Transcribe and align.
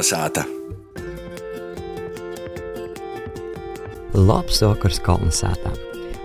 Kalnasāta! 0.00 0.46
Labs 4.16 4.62
vakars 4.64 4.96
Kalnasātā! 5.04 5.74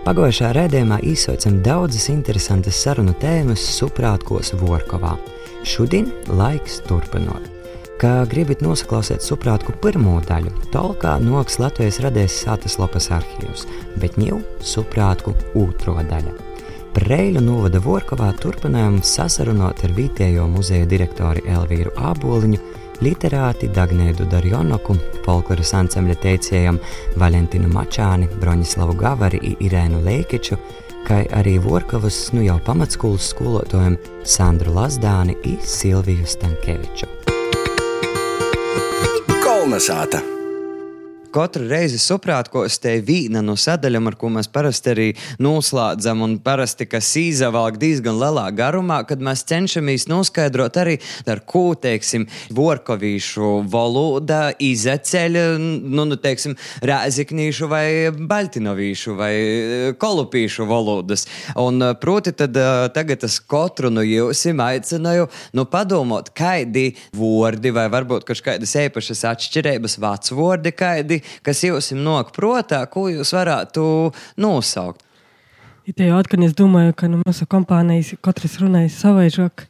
Pagājušā 0.06 0.54
raidījumā 0.56 0.96
izsaucam 1.04 1.58
daudzas 1.66 2.06
interesantas 2.08 2.78
sarunu 2.80 3.12
tēmas 3.20 3.60
Suprātkos 3.74 4.54
Vorkovā. 4.62 5.12
Šodien 5.68 6.08
laiks 6.40 6.78
turpinot. 6.88 7.50
Kā 8.00 8.14
gribat 8.30 8.64
nosaklausīt 8.64 9.20
suprātku 9.20 9.76
pirmo 9.84 10.22
daļu, 10.24 10.54
Tolkā 10.72 11.18
noks 11.20 11.60
Latvijas 11.60 12.00
radējas 12.06 12.38
Sātas 12.46 12.78
Lopas 12.80 13.10
arhīvs, 13.12 13.66
bet 14.00 14.16
ņjau 14.16 14.40
suprātku 14.72 15.36
otro 15.52 15.98
daļu. 16.08 16.32
Preļu 16.96 17.44
novada 17.44 17.84
Vorkovā 17.84 18.32
turpinājām 18.40 19.02
sasarunot 19.04 19.84
ar 19.84 19.96
vietējo 20.00 20.48
muzeja 20.48 20.88
direktori 20.88 21.44
Elvīru 21.44 21.92
Āboliņu, 22.00 22.64
literāti 23.04 23.68
Dagnēdu 23.72 24.26
Darjonoku, 24.30 24.96
folkloras 25.24 25.72
ansambļa 25.76 26.16
teicējiem 26.22 26.80
Valentinu 27.20 27.70
Mačāni, 27.72 28.28
Broņislavu 28.40 28.96
Gavari 29.00 29.56
Irēnu 29.56 30.02
Leikeču, 30.06 30.58
kā 31.06 31.22
arī 31.38 31.56
Vorkovas 31.62 32.20
nu 32.34 32.44
jau 32.46 32.58
pamatskolas 32.66 33.32
skolotājiem 33.32 33.98
Sandru 34.26 34.76
Lazdāni 34.76 35.36
un 35.46 35.58
Silviju 35.62 36.26
Stankeviču. 36.26 37.10
Kalnasāta! 39.44 40.35
Katru 41.36 41.66
reizi 41.68 41.98
saprātkos 42.00 42.78
te 42.80 42.94
vīna 43.04 43.42
no 43.44 43.56
sadaļām, 43.60 44.08
ar 44.08 44.16
ko 44.16 44.30
mēs 44.32 44.48
parasti 44.52 44.92
arī 44.92 45.06
noslēdzam, 45.42 46.22
un 46.24 46.36
parasti, 46.40 46.86
kas 46.88 47.10
īzavalk 47.20 47.76
diezgan 47.80 48.16
lielā 48.16 48.46
garumā, 48.56 49.02
kad 49.08 49.20
mēs 49.20 49.44
cenšamies 49.50 50.06
noskaidrot 50.08 50.78
arī, 50.80 50.94
ar 51.28 51.42
ko, 51.44 51.74
teiksim, 51.76 52.24
vorkovīšu 52.56 53.50
valoda 53.72 54.54
izeceļ, 54.64 55.36
nu, 55.60 56.06
nu 56.08 56.16
teiksim, 56.20 56.56
rēziknīšu 56.86 57.68
vai 57.68 57.84
baltinovīšu 58.16 59.16
vai 59.18 59.32
kolupīšu 60.00 60.68
valodas. 60.70 61.26
Un, 61.60 61.84
proti, 62.00 62.32
tad 62.36 62.56
tagad 62.96 63.28
es 63.28 63.38
katru 63.44 63.92
no 63.92 64.04
jums 64.06 64.46
aicināju, 64.46 65.28
nu, 65.58 65.66
padomāt, 65.68 66.32
kādi 66.36 66.88
vārdi 67.16 67.74
vai 67.76 67.86
varbūt 67.92 68.24
kaut 68.30 68.44
kādas 68.46 68.72
īpašas 68.86 69.26
atšķirības, 69.34 70.00
vācu 70.00 70.40
vārdi, 70.40 70.72
kādi 70.76 71.20
kas 71.46 71.64
jums 71.64 71.92
nāk 71.96 72.32
prātā, 72.36 72.82
ko 72.90 73.08
jūs 73.12 73.34
varētu 73.36 73.88
nosaukt? 74.40 75.02
Te 75.86 76.08
jau 76.08 76.16
atkal 76.18 76.42
es 76.42 76.54
domāju, 76.58 76.96
ka 76.98 77.06
nu, 77.06 77.20
mūsu 77.22 77.46
kompānijas 77.46 78.16
katrs 78.24 78.56
runājas 78.58 78.96
savaižāk. 79.04 79.68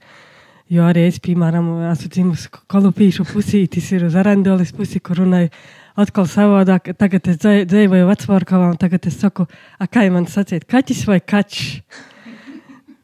Jo 0.73 0.87
arī 0.89 1.05
es, 1.07 1.19
piemēram, 1.23 1.67
esmu 1.93 2.09
dzimusi 2.11 2.49
kolupīšu 2.73 3.27
pusītis, 3.29 3.91
ir 3.93 4.07
uz 4.09 4.17
arandolis 4.19 4.73
pusi, 4.75 4.99
kur 4.99 5.21
runāju 5.21 5.53
atkal 6.01 6.25
savādāk. 6.31 6.89
Tagad 6.99 7.29
es 7.31 7.39
dzīvoju 7.43 8.09
vecvārkavā, 8.09 8.73
un 8.73 8.81
tagad 8.81 9.07
es 9.11 9.21
saku, 9.21 9.45
a, 9.77 9.87
kā 9.87 10.07
man 10.11 10.25
sacīt, 10.31 10.65
kaķis 10.71 11.05
vai 11.11 11.21
kačs? 11.21 11.83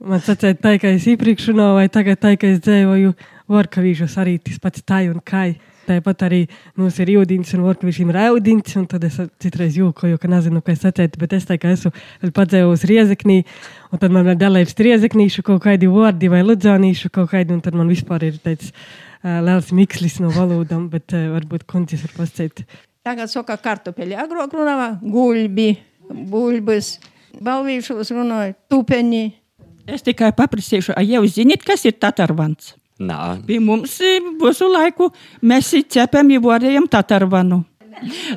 Man 0.03 0.25
sacīt, 0.25 0.59
tā, 0.65 0.75
ka 0.83 0.91
es 0.97 1.05
iepriekš 1.13 1.53
runāju, 1.53 1.77
vai 1.79 1.87
tagad 1.93 2.19
tā, 2.25 2.33
ka 2.41 2.49
es 2.51 2.65
dzīvoju 2.65 3.13
vārkavīšos 3.53 4.17
arī 4.25 4.39
tas 4.43 4.57
pats 4.63 4.83
tā 4.89 5.05
un 5.13 5.21
kā. 5.21 5.51
Tāpat 5.83 6.23
arī 6.29 6.41
mums 6.79 6.99
ir 7.03 7.11
jūdīns 7.17 7.53
un 7.57 7.65
orkvišķim 7.67 8.11
ir 8.13 8.19
audīns, 8.29 8.77
un 8.79 8.85
tad 8.91 9.03
es 9.09 9.17
citreiz 9.43 9.75
jūkoju, 9.81 10.19
ka 10.23 10.31
nezinu, 10.31 10.63
ko 10.63 10.71
es 10.75 10.85
atceru, 10.87 11.19
bet 11.19 11.35
es 11.35 11.47
tā 11.49 11.57
kā 11.59 11.73
esmu 11.75 11.91
padzēvus 12.37 12.85
riezeknī, 12.87 13.41
un 13.91 14.03
tad 14.03 14.15
man 14.15 14.31
ir 14.31 14.39
dalības 14.39 14.79
riezeknīšu 14.79 15.43
kaut 15.49 15.65
kādi 15.65 15.91
vārdi 15.91 16.31
vai 16.31 16.45
ludzānīšu 16.47 17.11
kaut 17.17 17.33
kādi, 17.33 17.57
un 17.57 17.63
tad 17.65 17.75
man 17.79 17.91
vispār 17.91 18.29
ir 18.29 18.39
tāds 18.45 18.71
uh, 18.71 19.41
liels 19.43 19.73
mikslis 19.75 20.21
no 20.23 20.31
valodām, 20.35 20.87
bet 20.93 21.17
uh, 21.17 21.33
varbūt 21.35 21.67
kundzis 21.71 22.05
var 22.07 22.15
pasciet. 22.21 22.63
Tagad 23.03 23.33
saka 23.33 23.57
kartupeļi, 23.59 24.15
agrāk 24.23 24.55
runāja 24.55 24.93
guļbi, 25.03 25.71
buļbas, 26.31 26.93
balvīšos 27.43 28.15
runāja 28.15 28.55
tupeni. 28.71 29.33
Es 29.91 30.07
tikai 30.07 30.31
paprasīšu, 30.39 30.95
vai 30.95 31.09
jūs 31.09 31.35
zināt, 31.41 31.67
kas 31.67 31.83
ir 31.91 31.99
tatarvans? 31.99 32.77
Nā. 33.01 33.21
Pie 33.47 33.59
mums 33.63 33.97
visu 34.43 34.69
laiku 34.69 35.09
mēs 35.43 35.73
cepam 35.91 36.29
ievārējam 36.35 36.89
tatarvanu. 36.91 37.63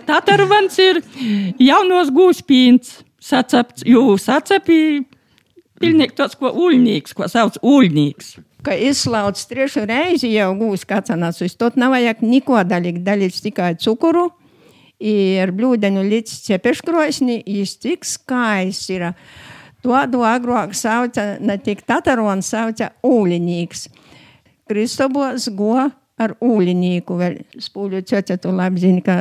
Tatarvans 0.05 0.77
ir 0.83 1.01
jaunos 1.61 2.11
gūspīns, 2.13 3.01
sacepts, 3.21 3.85
jū 3.87 4.15
sacepī, 4.21 5.05
pilnīgi 5.81 6.15
tāds, 6.17 6.37
ko 6.39 6.51
uļņīgs, 6.65 7.15
ko 7.17 7.29
sauc 7.31 7.57
uļņīgs. 7.63 8.35
Ka 8.65 8.73
izslauc 8.81 9.41
trešo 9.49 9.85
reizi 9.85 10.31
jau 10.33 10.49
gūs 10.57 10.85
kacanās, 10.89 11.41
uz 11.45 11.53
tot 11.57 11.77
nav 11.77 11.93
vajag 11.93 12.23
neko 12.25 12.63
dalīt, 12.65 13.03
dalīt 13.05 13.37
tikai 13.43 13.75
cukuru, 13.81 14.29
ir 15.01 15.51
blūdeņu 15.55 16.05
līdz 16.07 16.39
cepeškrosni, 16.47 17.41
jis 17.45 17.75
tik 17.81 18.07
skaists 18.07 18.89
ir. 18.95 19.11
To 19.85 19.93
agrāk 19.93 20.73
sauca 20.73 21.35
ne 21.37 21.59
tik 21.61 21.83
tatarons, 21.85 22.47
sauca 22.49 22.89
uļņīgs. 23.05 23.83
Kristobos 24.65 25.49
go 25.53 25.75
ar 26.15 26.31
ūļinīku, 26.43 27.17
vēl 27.19 27.35
spūļu 27.61 28.01
cioce 28.07 28.37
tu 28.41 28.53
labi 28.55 28.81
zini, 28.81 29.01
ka 29.03 29.15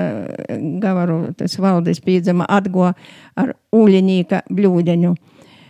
gavaru 0.80 1.34
tas 1.36 1.58
valdes 1.60 2.00
pīdzama 2.04 2.46
atgo 2.48 2.86
ar 3.36 3.54
ūļinīka 3.74 4.44
bļūdeņu. 4.48 5.14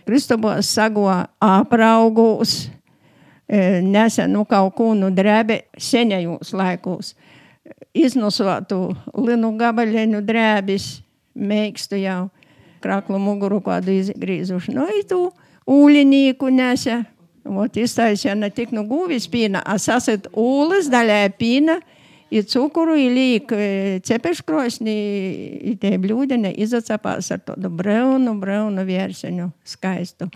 Kristobos 0.05 0.69
sago 0.69 1.09
apraugus, 1.41 2.69
nesen 3.49 4.35
nu 4.37 4.45
kaut 4.49 4.77
ko 4.77 4.93
nu 4.99 5.09
drēbe 5.15 5.63
senajos 5.81 6.53
laikos. 6.57 7.15
Iznosotu 7.95 8.91
linu 9.17 9.55
gabaļeņu 9.57 10.21
drēbis, 10.27 10.89
meikstu 11.35 11.97
jau 12.03 12.29
kraklu 12.85 13.19
muguru 13.23 13.63
kādu 13.65 13.95
izgrīzuši. 13.97 14.75
Nu, 14.77 14.85
i 14.93 15.03
tu 15.09 15.31
ūļinīku 15.71 16.51
nese 16.53 17.01
Вот 17.50 17.78
iztaisīja 17.80 18.36
ne 18.38 18.50
tik 18.54 18.74
no 18.76 18.84
guvis 18.86 19.26
pīna, 19.32 19.62
a 19.66 19.78
sasat 19.82 20.28
ūles 20.38 20.90
daļai 20.92 21.30
pīna, 21.40 21.80
ir 22.30 22.46
cukuru, 22.50 22.98
ir 23.00 23.16
līk 23.16 23.54
cepeškrosni, 24.06 24.98
ir 25.72 25.80
tie 25.82 25.96
bļūdeni 26.02 26.52
izacapās 26.62 27.32
ar 27.34 27.42
tādu 27.48 27.72
braunu, 27.74 28.36
braunu 28.42 28.86
vērseņu 28.86 29.50
skaistu. 29.66 30.30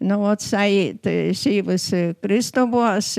Nu, 0.00 0.22
ot, 0.30 0.40
sajīt 0.40 1.04
šīvas 1.36 1.90
Kristobos, 2.22 3.12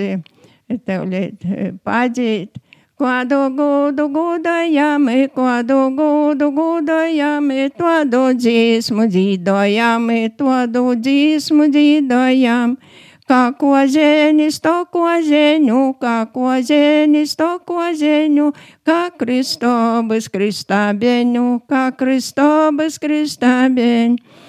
tev 0.87 1.05
liet 1.11 1.45
padzīt, 1.85 2.57
Kādu 2.96 3.52
gudu 3.52 4.06
gudojami, 4.08 5.28
kādu 5.28 5.74
gudu 5.92 6.46
gudojami, 6.48 7.66
tādu 7.76 8.22
dzīsmu 8.32 9.04
dzīdojami, 9.12 10.20
tādu 10.32 10.94
dzīsmu 10.96 11.66
dzīdojami. 11.74 12.94
Kā 13.28 13.42
kozenis 13.60 14.62
to 14.64 14.72
kozeņu, 14.88 15.82
kā 16.00 16.16
kozenis 16.32 17.36
to 17.36 17.50
kozeņu, 17.68 18.48
kā 18.86 19.00
Kristobas 19.20 20.32
kristābeņu, 20.32 21.46
kā 21.68 21.84
Kristobas 22.00 22.96
kristābeņu. 23.02 24.45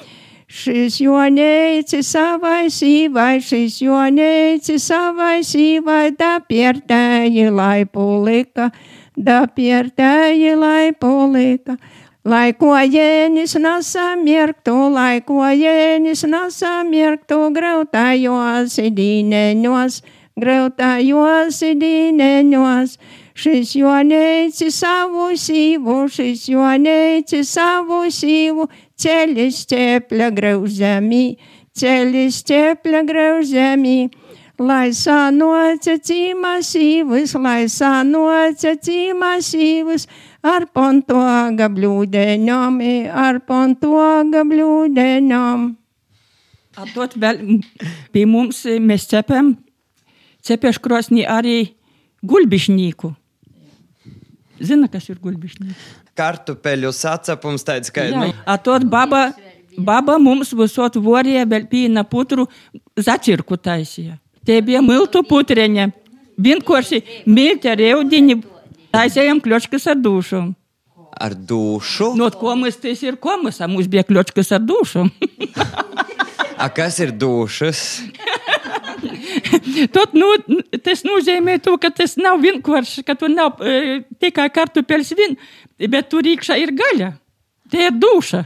Šis 0.48 1.02
joneicis 1.04 2.08
savai 2.08 2.70
sīvai, 2.72 3.42
šis 3.44 3.82
joneicis 3.84 4.86
savai 4.88 5.42
sīvai, 5.44 6.14
da 6.16 6.38
piertēji 6.40 7.50
lai 7.52 7.84
pulika, 7.84 8.70
da 9.12 9.42
piertēji 9.52 10.54
lai 10.56 10.94
pulika. 10.96 11.76
Lai 12.24 12.54
ko 12.56 12.72
jēnis 12.80 13.58
nesamirktu, 13.60 14.78
lai 14.96 15.20
ko 15.28 15.44
jēnis 15.52 16.24
nesamirktu, 16.32 17.44
grautājos 17.52 18.80
idīneņos, 18.88 20.02
grautājos 20.40 21.64
idīneņos. 21.74 22.98
Šis 23.38 23.76
joneicis 23.78 24.80
savu 24.82 25.28
sīvu, 25.38 26.08
šis 26.10 26.48
joneicis 26.50 27.52
savu 27.54 28.08
sīvu, 28.10 28.66
ceļš 29.02 29.60
ķepļa 29.72 30.30
graužamī, 30.38 31.26
ceļš 31.78 32.40
ķepļa 32.50 33.04
graužamī. 33.10 34.00
Lai 34.58 34.90
sanoca 34.98 35.94
cīmasīvus, 36.02 37.36
lai 37.38 37.68
sanoca 37.70 38.72
cīmasīvus, 38.74 40.08
ar 40.42 40.66
pontoga 40.74 41.68
blūdeņom, 41.70 42.80
ar 43.14 43.38
pontoga 43.46 44.42
blūdeņom. 44.50 45.68
Atot 46.78 47.14
vēl 47.22 47.62
pie 48.14 48.26
mums 48.30 48.64
mēs 48.82 49.06
cepam, 49.14 49.54
cepeškrosnī 50.46 51.22
arī 51.30 51.60
gulbišnīku. 52.26 53.14
Zina, 54.58 54.90
kas 54.90 55.10
ir 55.14 55.22
gulbišnīks? 55.22 56.07
Kartupeļu 56.18 56.92
sacepums 56.96 57.66
tāds, 57.68 57.94
ka, 57.94 58.08
nu, 58.14 58.32
Atot 58.50 58.86
baba, 58.90 59.30
baba 59.78 60.18
mums 60.22 60.54
visot 60.58 60.98
vorīja 60.98 61.46
vēl 61.50 61.70
pīna 61.70 62.04
putru 62.08 62.48
začirku 62.98 63.60
taisīja. 63.62 64.18
Te 64.48 64.60
bija 64.64 64.82
miltu 64.82 65.24
putreņa. 65.28 65.90
Vienkārši 66.38 67.02
milti 67.26 67.70
ar 67.70 67.82
eudiņu 67.82 68.38
Taisējām 68.98 69.42
kļočkas 69.44 69.88
ar 69.92 70.00
dušu. 70.00 70.42
Ar 71.18 71.34
dušu? 71.50 72.12
No 72.18 72.30
komas 72.34 72.78
tas 72.82 73.02
ir 73.04 73.18
komas, 73.22 73.60
a 73.62 73.68
mums 73.70 73.90
bija 73.92 74.06
kļočkas 74.08 74.54
ar 74.58 74.64
dušu. 74.64 75.08
A, 76.58 76.72
kas 76.74 76.96
ir 77.04 77.12
dušas? 77.14 77.80
Tot, 79.94 80.16
nu, 80.18 80.26
tas 80.82 81.04
nozīmē, 81.06 81.60
to, 81.62 81.76
ka 81.78 81.92
tas 81.94 82.16
nav 82.18 82.40
vienkārši, 82.42 83.04
ka 83.06 83.14
tur 83.14 83.30
nav 83.30 83.62
e, 83.62 84.00
tikai 84.18 84.48
kartupeļs 84.56 85.12
vien, 85.20 85.36
bet 85.86 86.10
tur 86.10 86.26
iekšā 86.26 86.58
ir 86.58 86.74
gaļa. 86.74 87.14
Tie 87.70 87.88
ir 87.90 87.98
duša. 88.02 88.46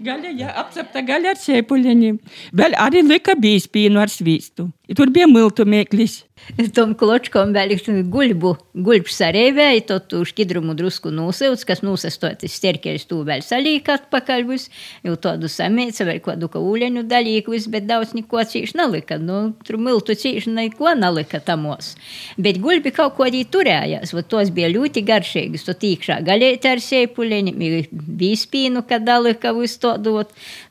Gaļa, 0.00 0.30
jā, 0.36 0.52
apcepta 0.60 1.02
gaļa 1.04 1.34
ar 1.34 1.40
sēpuļiem. 1.40 2.20
Vēl 2.56 2.76
arī 2.80 3.02
lika 3.04 3.36
bīspīnu 3.36 4.00
ar 4.00 4.12
svīstu. 4.12 4.70
Tur 4.96 5.12
bija 5.12 5.28
miltu 5.28 5.66
mēklis. 5.68 6.25
Tom 6.76 6.94
kločkom 6.98 7.52
vēl 7.54 7.74
ir 7.74 7.82
guļbu, 8.12 8.52
guļbs 8.86 9.18
sarēvēja, 9.20 9.84
to 9.88 9.98
tu 10.10 10.22
šķidrumu 10.28 10.76
drusku 10.78 11.10
nosauc, 11.14 11.62
kas 11.66 11.82
nosastotis 11.84 12.54
sterkeļs 12.60 13.06
tū 13.10 13.22
vēl 13.26 13.42
salīk 13.44 13.88
atpakaļ 13.92 14.44
vis, 14.48 14.68
jau 15.06 15.16
tādu 15.20 15.50
samēca, 15.50 16.06
vēl 16.08 16.20
kādu 16.24 16.50
ka 16.52 16.62
ūļeņu 16.62 17.04
dalīku 17.10 17.54
vis, 17.54 17.68
bet 17.72 17.88
daudz 17.88 18.14
neko 18.16 18.42
cīši 18.46 18.78
nalika, 18.78 19.18
nu, 19.22 19.56
tur 19.66 19.80
miltu 19.82 20.16
cīši 20.16 20.52
neko 20.54 20.94
nalika 20.98 21.40
tamos. 21.44 21.94
Bet 22.38 22.60
guļbi 22.62 22.92
kaut 22.96 23.16
ko 23.18 23.26
arī 23.26 23.42
turējās, 23.50 24.14
va 24.16 24.24
tos 24.26 24.52
bija 24.54 24.70
ļoti 24.72 25.02
garšīgas, 25.06 25.66
to 25.66 25.76
tīkšā 25.82 26.20
galēti 26.26 26.70
ar 26.70 26.82
sēpuļeņiem, 26.82 27.90
bīspīnu, 28.20 28.84
kad 28.88 29.06
dalika 29.06 29.52
vis 29.56 29.76
tādu, 29.82 30.18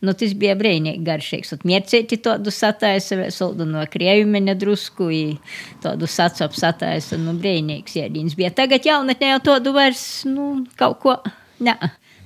nu, 0.06 0.16
tas 0.16 0.36
bija 0.38 0.56
brēnīgi 0.60 1.04
garšīgs, 1.06 1.56
un 1.56 1.68
miercēti 1.68 2.22
tādu 2.24 2.54
sataisa, 2.54 3.20
vēl 3.20 3.34
soldu 3.34 3.68
no 3.68 3.84
krievimene 3.92 4.56
drusku, 4.60 5.10
i, 5.12 5.24
tādu 5.84 6.08
sacapu 6.10 6.58
sataisa, 6.58 7.18
nu, 7.22 7.36
brīnīgs 7.40 7.98
ēdiens 8.02 8.36
bija. 8.38 8.52
Tagad 8.56 8.86
jaunatnē 8.88 9.34
jau 9.36 9.42
tādu 9.52 9.76
vairs, 9.76 10.04
nu, 10.30 10.66
kaut 10.80 11.00
ko, 11.04 11.16
ne, 11.64 11.76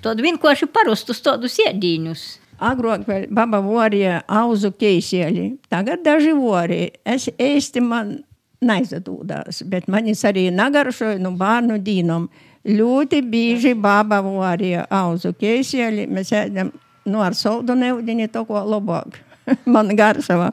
tādu 0.03 0.25
vienkārši 0.25 0.69
parastus 0.73 1.21
tādus 1.25 1.59
ēdienus. 1.65 2.25
Agrāk 2.59 3.05
vēl 3.07 3.29
baba 3.31 3.61
vorīja 3.63 4.23
auzu 4.27 4.73
keisēļi, 4.75 5.45
tagad 5.71 6.03
daži 6.03 6.33
vorī. 6.35 6.81
Es 7.07 7.29
īsti 7.31 7.83
man 7.85 8.17
neizadūdās, 8.59 9.63
bet 9.71 9.87
manis 9.87 10.25
arī 10.27 10.49
nagaršoja 10.51 11.21
no 11.23 11.31
bērnu 11.39 11.79
dīnom. 11.79 12.27
Ļoti 12.67 13.21
bieži 13.23 13.71
baba 13.79 14.19
vorīja 14.25 14.83
auzu 14.91 15.31
keisēļi, 15.39 16.09
mēs 16.11 16.33
ēdam, 16.35 16.73
nu, 17.07 17.23
ar 17.23 17.37
soldu 17.39 17.77
neudini 17.79 18.27
to 18.27 18.43
ko 18.45 18.59
labāk. 18.67 19.21
man 19.73 19.95
garšava. 19.95 20.51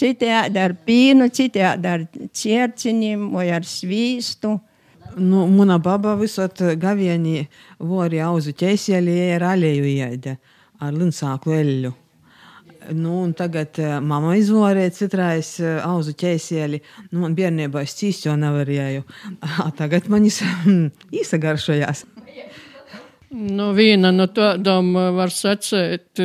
Citi 0.00 0.28
ēda 0.32 0.64
ar 0.64 0.74
pīnu, 0.86 1.28
citi 1.36 1.60
ēda 1.60 1.96
ar 1.98 2.04
ķērciņiem 2.08 3.26
vai 3.34 3.50
ar 3.52 3.66
svīstu. 3.68 4.54
Nu, 5.20 5.42
mana 5.50 5.76
baba 5.82 6.14
visot 6.16 6.62
gavienī 6.80 7.42
vori 7.82 8.20
auzu 8.24 8.54
ķēsēļi 8.56 9.16
ar 9.34 9.48
aleju 9.50 9.90
ēda, 10.06 10.36
ar 10.80 10.94
linsāku 10.96 11.52
eļļu. 11.52 11.92
Nu, 12.96 13.18
un 13.26 13.34
tagad 13.36 13.76
uh, 13.78 13.98
mamma 14.00 14.32
izvorēja 14.40 14.94
citrais 14.96 15.52
uh, 15.60 15.82
auzu 15.84 16.14
ķēsēļi. 16.16 16.80
Nu, 17.10 17.20
man 17.26 17.36
bērnībā 17.36 17.84
es 17.84 17.92
cīst 17.98 18.24
jau 18.26 18.38
nevarēju. 18.40 19.04
Tagad 19.80 20.08
man 20.10 20.24
īsagaršojās. 20.24 22.06
Nu, 23.30 23.68
viena 23.76 24.10
no 24.10 24.24
tādām 24.34 24.88
var 25.14 25.30
sacīt, 25.30 26.18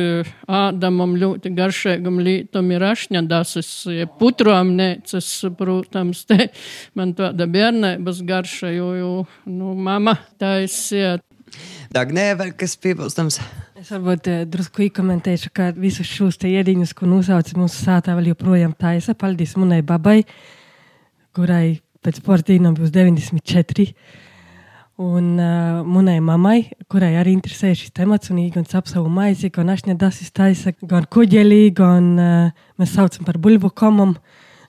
ādamam 0.50 1.12
ļoti 1.14 1.52
garšīgam 1.54 2.18
lītam 2.18 2.72
ir 2.74 2.82
ašņadasis, 2.82 3.70
putrām 4.18 4.72
nēcas, 4.74 5.28
protams, 5.54 6.24
te 6.26 6.48
man 6.98 7.14
tāda 7.14 7.46
bērnības 7.46 8.24
garša, 8.26 8.72
jo, 8.74 8.90
jo, 8.98 9.12
nu, 9.46 9.76
mama 9.78 10.16
taisiet. 10.42 11.22
Dagnē, 11.94 12.32
vēl 12.42 12.52
kas 12.58 12.74
piebilstams? 12.82 13.38
Es 13.78 13.92
varbūt 13.94 14.28
eh, 14.32 14.44
drusku 14.50 14.88
ikomentēšu, 14.88 15.54
ka 15.54 15.70
visus 15.78 16.10
šos 16.10 16.40
te 16.42 16.50
iediņus, 16.50 16.94
ko 16.96 17.06
nosauc 17.06 17.54
mūsu 17.54 17.86
sātā, 17.86 18.16
vēl 18.18 18.32
joprojām 18.32 18.74
taisa. 18.74 19.14
Paldies 19.14 19.54
manai 19.60 19.82
babai, 19.86 20.22
kurai 21.38 21.76
pēc 22.02 22.18
portīnām 22.26 22.74
būs 22.74 22.90
94. 22.90 23.92
Un 24.96 25.36
uh, 25.36 25.82
manai 25.84 26.22
mammai, 26.24 26.70
kurai 26.88 27.18
arī 27.20 27.34
interesē 27.36 27.74
šis 27.76 27.92
temats, 27.92 28.30
un 28.32 28.38
viņa 28.40 28.54
gan 28.54 28.64
savu 28.88 29.10
maizi, 29.12 29.50
gan 29.52 29.68
ašņa 29.68 29.92
dasis 30.00 30.32
taisa, 30.32 30.72
gan 30.80 31.04
kuģelī, 31.12 31.68
gan 31.76 32.06
uh, 32.16 32.62
mēs 32.80 32.94
saucam 32.96 33.26
par 33.28 33.36
bulbu 33.36 33.68
komam. 33.76 34.14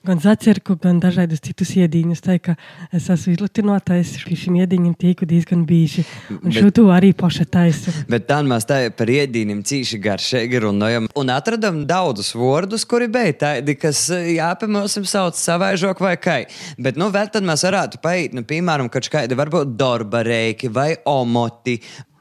Gan 0.06 0.20
zacirku, 0.22 0.76
gan 0.80 1.00
dažādus 1.02 1.42
citus 1.42 1.72
iedīņus. 1.78 2.22
Tā 2.24 2.38
kā 2.42 2.54
es 2.94 3.08
esmu 3.10 3.34
izlutinotājs 3.34 4.14
šim 4.22 4.58
iedīņam 4.60 4.94
tīku 4.98 5.26
diezgan 5.28 5.64
bieži. 5.68 6.04
Un 6.38 6.54
šo 6.54 6.70
to 6.74 6.86
arī 6.94 7.10
paša 7.16 7.46
taisu. 7.50 7.94
Bet 8.10 8.28
tā 8.30 8.40
mēs 8.46 8.68
tā 8.68 8.80
par 8.94 9.10
iedīnim 9.10 9.64
cīši 9.66 10.00
garšīgi 10.04 10.62
runājam. 10.64 11.08
Un 11.18 11.32
atradam 11.34 11.82
daudzus 11.88 12.34
vārdus, 12.38 12.86
kuri 12.88 13.10
bija 13.12 13.34
tādi, 13.44 13.74
kas 13.80 14.04
eh, 14.14 14.34
jāpamēsim 14.38 15.06
sauc 15.08 15.38
savaižok 15.38 16.02
vai 16.04 16.16
kai. 16.20 16.40
Bet, 16.78 17.00
nu, 17.00 17.10
vēl 17.14 17.32
tad 17.34 17.46
mēs 17.48 17.66
varētu 17.66 18.02
paiet, 18.04 18.36
nu, 18.36 18.44
piemēram, 18.48 18.90
kaut 18.92 19.10
kādi 19.12 19.38
varbūt 19.38 19.74
dorbareiki 19.78 20.70
vai 20.72 20.92
omoti. 21.08 21.78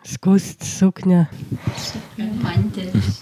Skusts, 0.08 0.78
sukņa. 0.80 1.26
Mantelis, 2.42 3.20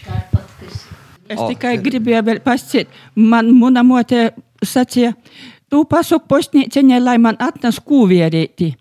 škarpatkas. 0.00 0.91
Es 1.32 1.40
O, 1.40 1.48
tikai 1.48 1.76
tad- 1.78 1.86
gribēju 1.86 2.22
vēl 2.28 2.42
pasciet. 2.44 2.92
Man 3.16 3.50
muna 3.56 3.82
mote 3.86 4.30
sacīja, 4.64 5.14
tu 5.70 5.84
pasuk 5.88 6.28
postnieciņai, 6.28 7.00
lai 7.02 7.18
man 7.18 7.36
atnes 7.40 7.80
kūvierēti. 7.80 8.74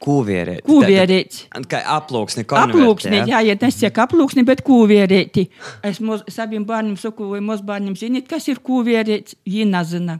Kūvierēt. 0.00 0.62
Kūvierēti. 0.64 1.42
Kā 1.68 1.82
aplūksni, 1.98 2.46
Aplūksni, 2.48 3.10
konvertē, 3.12 3.26
jā, 3.28 3.40
ja 3.44 3.56
tas 3.60 3.76
tiek 3.76 3.98
aplūksni, 4.00 4.46
bet 4.48 4.62
kūvierēti. 4.64 5.44
Es 5.84 6.00
moz, 6.00 6.22
saviem 6.32 6.64
bērniem 6.64 6.96
saku, 6.96 7.28
vai 7.34 7.42
mūsu 7.44 7.66
bērniem 7.68 7.98
zināt, 8.00 8.28
kas 8.30 8.48
ir 8.48 8.62
kūvierēts, 8.64 9.36
viņi 9.44 9.66
nezina. 9.74 10.16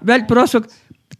Vēl 0.00 0.24
prasu, 0.30 0.62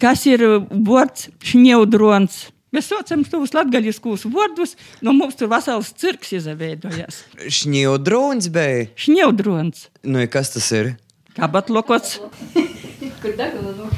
kas 0.00 0.24
ir 0.30 0.46
uh, 0.46 0.64
vārds 0.88 1.28
šņeudrons. 1.44 2.46
Mēs 2.70 2.86
saucam 2.92 3.24
tos 3.26 3.54
latgaļiskos 3.56 4.28
vārdus, 4.30 4.76
no 5.02 5.14
mums 5.16 5.38
tur 5.38 5.50
vesels 5.50 5.90
cirks 5.98 6.36
izveidojas. 6.38 7.24
Šņildrūns 7.42 8.50
bija. 8.54 8.88
Šņeudrons. 8.94 9.88
Nu, 10.06 10.22
kas 10.30 10.54
tas 10.54 10.70
ir? 10.76 10.94
Kabatlokots. 11.34 12.20
Kur 13.20 13.34
dagala 13.36 13.74
no 13.76 13.88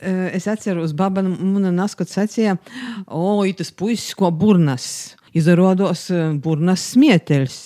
Eh, 0.00 0.30
Es 0.34 0.46
atceros, 0.48 0.94
baba 0.96 1.22
mana 1.22 1.70
naskot 1.74 2.08
sacīja, 2.08 2.56
o, 3.06 3.44
tas 3.56 3.70
puisis, 3.72 4.14
ko 4.16 4.30
burnas. 4.32 5.16
Izrādos 5.36 6.06
eh, 6.10 6.30
burnas 6.40 6.86
smieteļs. 6.94 7.58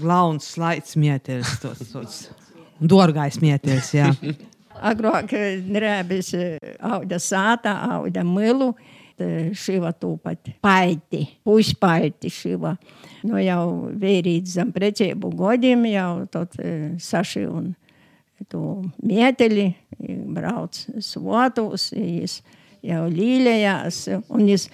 Glauns, 0.00 0.48
slaids 0.54 0.94
smieteļs. 0.96 1.58
Tos, 1.60 1.82
tos. 1.92 2.16
Dorgais 2.80 3.36
smieteļs, 3.36 3.90
jā. 3.94 4.08
Agrāk 4.92 5.34
drēbis 5.68 6.32
auda 6.80 7.20
sātā, 7.22 7.76
auda 7.98 8.24
milu. 8.26 8.72
Šiva 9.56 9.92
tūpat 9.94 10.54
paiti, 10.64 11.24
puispaiti 11.44 12.30
šiva. 12.32 12.72
Nu 13.28 13.38
jau 13.42 13.90
vērīts 14.00 14.56
zem 14.56 14.72
precību 14.74 15.30
godiem, 15.38 15.84
jau 15.92 16.24
tot 16.32 16.56
eh, 16.58 16.94
saši 16.98 17.44
un 17.46 17.70
tu 18.50 18.82
mieteli, 19.06 19.68
brauc 20.34 20.74
svotus, 20.98 21.92
jis 21.94 22.40
jau 22.82 23.04
līlējās, 23.06 24.00
un 24.34 24.48
jis 24.50 24.66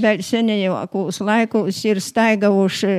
vēl 0.00 0.22
senējākos 0.24 1.20
laikos 1.20 1.82
ir 1.84 2.00
staigavuši 2.00 2.94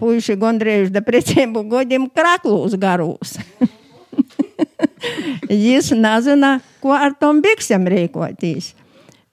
puiši 0.00 0.36
gondrējuši 0.40 0.92
da 0.94 1.02
precību 1.04 1.64
godiem 1.70 2.08
kraklūs 2.12 2.76
garūs. 2.80 3.36
Jis 5.50 5.92
nezina, 5.94 6.56
ko 6.82 6.94
ar 6.96 7.14
tom 7.20 7.40
biksēm 7.44 7.86
rīkoties. 7.92 8.72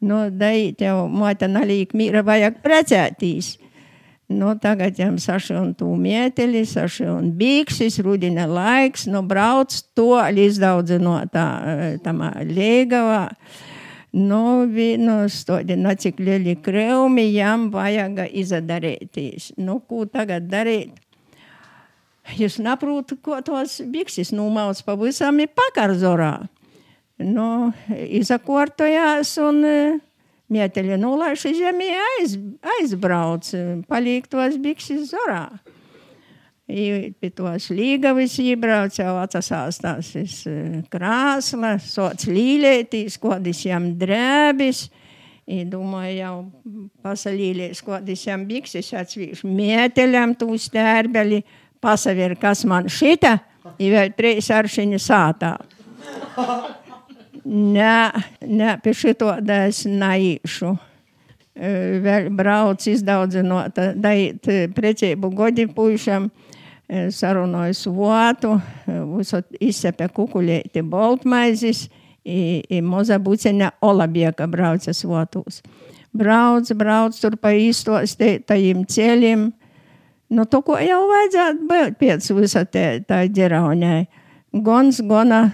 Nu, 0.04 0.26
dai 0.30 0.74
tev 0.76 1.06
mota 1.08 1.48
nalīk 1.48 1.94
mīra 1.96 2.24
vajag 2.28 2.60
precētīs. 2.64 3.54
Nu, 4.34 4.54
tagad 4.60 4.98
jam 5.00 5.18
saši 5.22 5.54
un 5.60 5.74
tū 5.78 5.88
mieteli, 6.00 6.64
saši 6.68 7.06
un 7.12 7.30
biksis, 7.38 8.00
rudina 8.04 8.48
laiks, 8.50 9.06
nu 9.12 9.22
brauc 9.28 9.76
to 9.96 10.16
līdz 10.16 10.60
daudz 10.64 10.98
no 11.04 11.20
tā, 11.32 11.46
tamā 12.04 12.32
liegavā. 12.48 13.28
Nu, 14.14 14.66
vienos 14.70 15.40
tādi 15.48 15.78
nacik 15.80 16.20
lieli 16.22 16.56
kreumi 16.62 17.28
jam 17.34 17.70
vajag 17.74 18.26
izadarēties. 18.30 19.54
Nu, 19.58 19.80
ko 19.88 20.06
tagad 20.10 20.50
darīt? 20.52 21.00
Jūs 22.40 22.60
saprotat, 22.62 23.18
ko 23.26 23.40
tos 23.44 23.82
bikses 23.92 24.32
numauc 24.36 24.80
pavisam 24.88 25.42
ir 25.44 25.50
pakarzorā. 25.52 26.36
Nu, 27.24 27.72
izakortojās 27.90 29.36
un 29.44 29.62
eh, 29.68 30.00
mieteļa 30.54 30.98
nulaiši 31.00 31.54
zemē 31.58 31.92
aiz, 32.08 32.36
aizbrauc, 32.78 33.54
eh, 33.56 33.78
paliek 33.88 34.28
tos 34.32 34.58
bikses 34.62 35.14
zorā. 35.14 35.46
Pie 36.64 37.30
tos 37.36 37.68
līgavis 37.76 38.38
iebrauc, 38.42 38.96
jau 38.98 39.16
atsasās 39.22 39.80
tās 39.84 40.14
eh, 40.18 40.82
krāsla, 40.92 41.78
sots 41.80 42.28
līlētīs, 42.32 43.20
kodis 43.22 43.66
jam 43.68 43.94
drēbis, 44.00 44.88
I 45.44 45.66
domāju, 45.68 46.14
jau 46.22 46.36
pasalīlēs, 47.04 47.82
kodis 47.84 48.22
jām 48.24 48.46
bikses 48.48 48.94
atsvīšu. 48.96 49.50
Mieteļam 49.52 50.38
tū 50.40 50.56
stērbeli, 50.56 51.42
pasaver, 51.84 52.38
kas 52.40 52.64
man 52.64 52.88
šita, 52.88 53.34
i 53.76 53.92
vēl 53.92 54.16
treis 54.16 54.48
aršiņa 54.56 55.02
sātā. 55.04 55.52
Nē, 57.44 57.96
nē, 58.48 58.78
pie 58.84 58.94
šito 58.96 59.34
da 59.44 59.66
es 59.68 59.84
naīšu. 59.90 60.72
E, 61.54 61.72
Vēl 62.04 62.30
brauc 62.34 62.86
izdaudzināot, 62.88 63.82
dait 64.00 64.48
precību 64.74 65.32
godi 65.36 65.68
puišam, 65.68 66.30
e, 66.88 67.10
sarunoju 67.12 67.76
svotu, 67.76 68.56
e, 68.88 68.96
visot 69.18 69.60
izsepe 69.60 70.08
kukuļēti 70.08 70.86
boltmaizis, 70.88 71.90
i, 72.24 72.64
i 72.70 72.82
moza 72.82 73.20
buceņa 73.20 73.74
olabieka 73.84 74.48
brauca 74.48 74.94
svotus. 74.96 75.62
Brauc, 76.14 76.72
brauc 76.78 77.18
tur 77.20 77.36
pa 77.42 77.52
izstostētajiem 77.58 78.86
ceļiem. 78.88 79.50
Nu, 80.34 80.46
to, 80.46 80.62
ko 80.66 80.78
jau 80.80 81.02
vajadzētu 81.10 81.68
būt 81.70 81.98
pēc 82.00 82.32
visa 82.38 82.64
te, 82.66 82.86
tā 83.08 83.26
ģeraunai. 83.28 84.06
Gons, 84.64 85.02
gona 85.10 85.48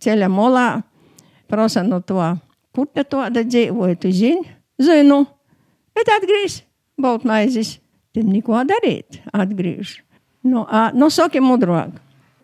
ceļa 0.00 0.28
molā, 0.32 0.68
prasa 1.50 1.82
no 1.86 2.00
to, 2.00 2.22
kur 2.74 2.88
te 2.88 3.04
to 3.04 3.26
da 3.34 3.44
dzīvoja, 3.44 3.98
tu 4.00 4.12
zini? 4.14 4.56
Zinu, 4.80 5.24
bet 5.96 6.08
atgriež 6.16 6.62
boltmaizis. 7.00 7.78
Tam 8.14 8.26
neko 8.32 8.64
darīt, 8.66 9.20
atgriež. 9.30 10.00
Nu, 10.42 10.64
a, 10.66 10.88
nu 10.96 11.10
saki 11.12 11.38
mudrāk, 11.44 11.94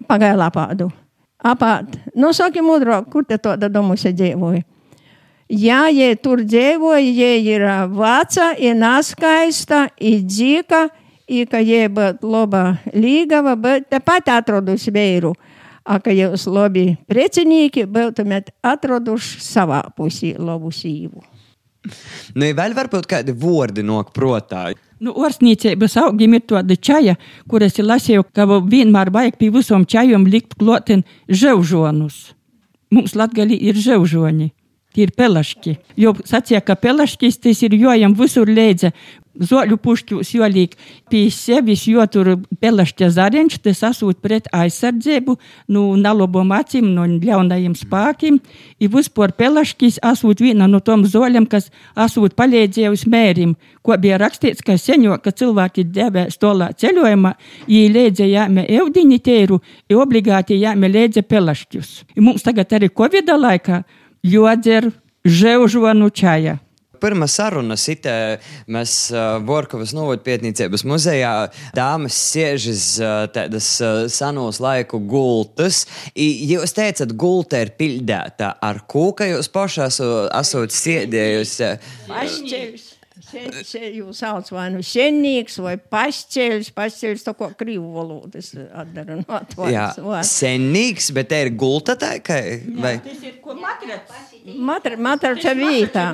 pagailā 0.06 0.46
pādu 0.54 0.92
apāt. 1.46 1.96
Nu, 2.14 2.32
saki 2.36 2.62
mudrāk, 2.64 3.10
kur 3.12 3.26
te 3.26 3.38
tāda 3.40 3.68
domusa 3.72 4.12
dzīvoja? 4.14 4.64
Jā, 5.46 5.86
ja 5.94 6.14
tur 6.18 6.42
dzīvoja, 6.42 7.02
ja 7.06 7.32
ir 7.38 7.66
vāca, 7.94 8.50
ir 8.58 8.75
naskaista, 8.78 9.86
ir 10.02 10.25
dzīka, 10.26 10.88
ir 11.30 11.46
ka 11.50 11.60
jie 11.62 11.84
būtu 11.92 12.30
laba 12.30 12.64
līgava, 12.94 13.54
bet 13.58 13.86
tepat 13.92 14.32
atrodusi 14.34 14.90
veiru. 14.94 15.34
A, 15.34 15.65
ka 15.86 16.14
jūs 16.14 16.46
labi 16.50 16.96
precinīki, 17.08 17.86
būtumēt 17.86 18.52
atraduši 18.66 19.40
savā 19.44 19.84
pusī 19.96 20.34
labu 20.38 20.72
sīvu. 20.74 21.22
Nu, 22.34 22.48
vēl 22.58 22.74
varbūt 22.74 23.06
kādi 23.10 23.34
vārdi 23.36 23.84
nok 23.86 24.10
protā. 24.16 24.72
Nu, 24.98 25.12
Orsnīcības 25.12 25.96
augiem 26.00 26.38
ir 26.38 26.44
tāda 26.48 26.76
čaja, 26.76 27.16
kuras 27.50 27.76
ir 27.78 27.86
lasīju, 27.86 28.24
ka 28.34 28.46
vienmēr 28.48 29.12
vajag 29.14 29.38
pie 29.40 29.50
visam 29.54 29.84
čajam 29.84 30.26
likt 30.26 30.56
klotin 30.58 31.04
ževžonus. 31.28 32.32
Mums 32.90 33.16
latgali 33.18 33.58
ir 33.68 33.76
ževžoni. 33.76 34.52
Tie 34.96 35.04
ir 35.04 35.12
pelaški. 35.12 35.76
Jo 36.00 36.14
sacīja, 36.24 36.62
ka 36.64 36.78
pelaškis 36.80 37.36
tas 37.44 37.60
ir 37.66 37.74
jojam 37.76 38.14
visur 38.16 38.48
leidza. 38.48 38.94
Zoļu 39.36 39.76
pušķus 39.82 40.30
jolīk 40.36 40.76
pie 41.12 41.26
sevis, 41.34 41.84
jo 41.90 42.04
tur 42.08 42.32
pelašķa 42.60 43.10
zareņš, 43.12 43.58
tas 43.64 43.82
asūt 43.90 44.22
pret 44.24 44.48
aizsardzību, 44.54 45.36
nu, 45.74 45.82
nalobom 46.00 46.54
acīm, 46.56 46.88
no 46.96 47.04
ļaunajiem 47.06 47.76
spākiem. 47.76 48.38
I 48.80 48.88
vispār 48.92 49.34
pelaškis 49.36 50.00
asūt 50.04 50.40
viena 50.44 50.68
no 50.70 50.80
tom 50.80 51.04
zoļiem, 51.04 51.48
kas 51.50 51.68
asūt 51.94 52.36
palīdzējusi 52.38 53.12
mērim, 53.12 53.54
ko 53.84 53.96
bija 54.00 54.20
rakstīts, 54.22 54.64
ka 54.64 54.78
seņo, 54.80 55.20
ka 55.22 55.34
cilvēki 55.36 55.86
devē 55.92 56.26
stolā 56.32 56.72
ceļojumā, 56.80 57.36
jī 57.70 57.86
lēdza 57.92 58.26
jāme 58.28 58.66
evdiņi 58.80 59.22
teiru, 59.22 59.60
i 59.88 59.96
obligāti 59.96 60.60
jāme 60.60 60.90
lēdza 60.90 61.26
pelašķus. 61.28 61.96
I 62.16 62.24
mums 62.24 62.46
tagad 62.46 62.72
arī 62.76 62.90
Covid 62.90 63.34
laikā 63.36 63.82
jodzer 64.26 64.90
ževžonu 65.26 66.10
čaja. 66.10 66.60
Pirmā 67.06 67.28
saruna 67.30 67.76
sitē, 67.78 68.16
mēs 68.72 68.96
uh, 69.14 69.36
Vorkavas 69.46 69.92
novodpietniecības 69.94 70.82
muzejā 70.90 71.32
dāmas 71.76 72.16
siežas 72.32 72.86
uh, 72.98 73.28
tādas 73.30 73.68
uh, 73.78 74.08
senos 74.10 74.58
laiku 74.64 74.98
gultas. 75.06 75.84
I, 76.18 76.26
jūs 76.50 76.75
teicat, 76.75 77.14
gulta 77.14 77.62
ir 77.62 77.76
pildēta 77.78 78.56
ar 78.58 78.82
kūka, 78.90 79.30
jūs 79.30 79.52
paši 79.54 79.84
esat 79.86 80.75
sēdējusi. 80.80 81.72
Pašķēlis. 82.10 82.92
Jūs 83.26 84.20
sauc 84.22 84.48
vai 84.54 84.66
nu 84.75 84.82
senīgs, 84.86 85.56
vai 85.62 85.75
pašķēlis, 85.78 86.72
pašķēlis, 86.76 87.25
to 87.26 87.34
ko 87.38 87.48
krīvu 87.58 87.88
valodas 87.94 88.52
atdara 88.54 89.18
no 89.18 89.40
Jā, 89.72 89.88
atvārds. 89.90 90.32
senīgs, 90.42 91.10
bet 91.16 91.30
te 91.32 91.40
ir 91.46 91.52
gulta 91.58 91.96
tā, 91.98 92.16
ka, 92.22 92.38
vai? 92.78 92.96
Tas 93.04 93.25
ir 93.26 93.38
ko 93.42 93.56
matrats. 93.58 94.34
Matra, 94.46 94.98
matrača 95.00 95.56
vītā. 95.58 96.10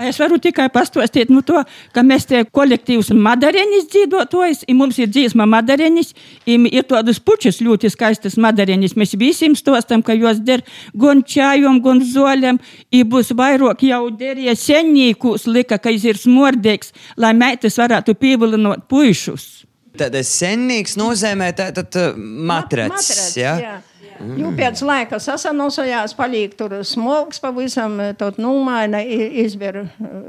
Es 0.00 0.16
varu 0.20 0.38
tikai 0.40 0.70
pastāstīt 0.72 1.28
nu, 1.28 1.42
to, 1.44 1.60
ka 1.92 2.04
mēs 2.06 2.24
te 2.30 2.40
kolektīvs 2.56 3.10
madarenis 3.12 3.84
dzīvotojs, 3.92 4.62
un 4.72 4.78
mums 4.78 4.96
ir 5.02 5.10
dziesma 5.12 5.44
madarenis, 5.50 6.14
un 6.48 6.64
ir 6.70 6.86
tādas 6.88 7.20
pučas 7.20 7.60
ļoti 7.60 7.90
skaistas 7.92 8.38
madarenis. 8.40 8.96
Mēs 8.96 9.12
visiem 9.20 9.56
stostam, 9.58 10.00
ka 10.06 10.16
jos 10.16 10.40
der 10.46 10.64
gan 10.96 11.20
čājom, 11.20 11.82
gan 11.84 12.00
zoļam, 12.00 12.60
un 12.96 13.10
būs 13.12 13.34
vairāk 13.36 13.84
jau 13.90 14.06
derie 14.14 14.56
senīkus 14.56 15.44
lika, 15.50 15.76
ka 15.76 15.92
jis 15.92 16.08
ir 16.14 16.22
smordīgs, 16.22 16.94
lai 17.20 17.34
meitas 17.36 17.76
varētu 17.80 18.16
pievilinot 18.16 18.88
puišus. 18.88 19.66
Tad 20.00 20.14
senīgs 20.24 20.96
nozīmē 20.96 21.50
tātad 21.58 22.16
matracs, 22.16 23.10
Matracs, 23.10 23.36
jā? 23.36 23.54
jā. 23.60 23.78
Jū 24.20 24.50
pēc 24.56 24.82
laika 24.84 25.16
sasanosojās, 25.22 26.12
paliek 26.18 26.52
tur 26.58 26.74
smogs 26.84 27.40
pavisam, 27.40 27.94
tot 28.20 28.36
numaina, 28.36 29.00
i- 29.00 29.44
izber, 29.44 29.86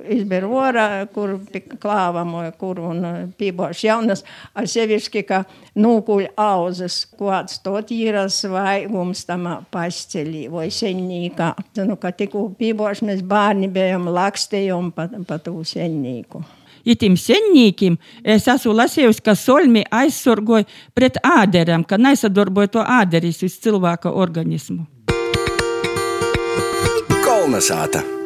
izber 0.07 0.45
ora, 0.45 1.05
kur 1.13 1.37
pie 1.51 1.61
klāvamo, 1.61 2.45
kur 2.57 2.79
un 2.79 3.33
pīboš 3.39 3.83
jaunas, 3.83 4.23
ar 4.55 4.63
sevišķi, 4.63 5.25
ka 5.27 5.43
nūkuļ 5.75 6.29
auzas, 6.37 7.05
kāds 7.19 7.59
tot 7.63 7.91
īras 7.91 8.41
vaigums 8.47 9.25
tamā 9.25 9.59
pasceļī 9.71 10.49
vai 10.49 10.67
seņnīkā. 10.67 11.51
Zinu, 11.75 11.99
ka 11.99 12.11
tikko 12.11 12.47
pīboš 12.59 13.03
mēs 13.03 13.21
bērni 13.21 13.67
bijām 13.71 14.07
lakstējumi 14.07 14.95
pa, 14.95 15.09
pa 15.27 15.37
tū 15.37 15.59
seņnīku. 15.67 16.43
Itim 16.85 17.17
senīkim 17.19 17.97
es 18.23 18.47
esmu 18.47 18.73
lasījusi, 18.77 19.23
ka 19.25 19.35
solmi 19.35 19.83
aizsargoja 19.91 20.65
pret 20.93 21.19
āderiem, 21.23 21.85
ka 21.87 21.99
nesadarboja 22.01 22.73
to 22.77 22.87
āderis 23.01 23.43
uz 23.45 23.59
cilvēka 23.61 24.13
organismu. 24.13 24.87
Kolnesāta! 27.21 28.20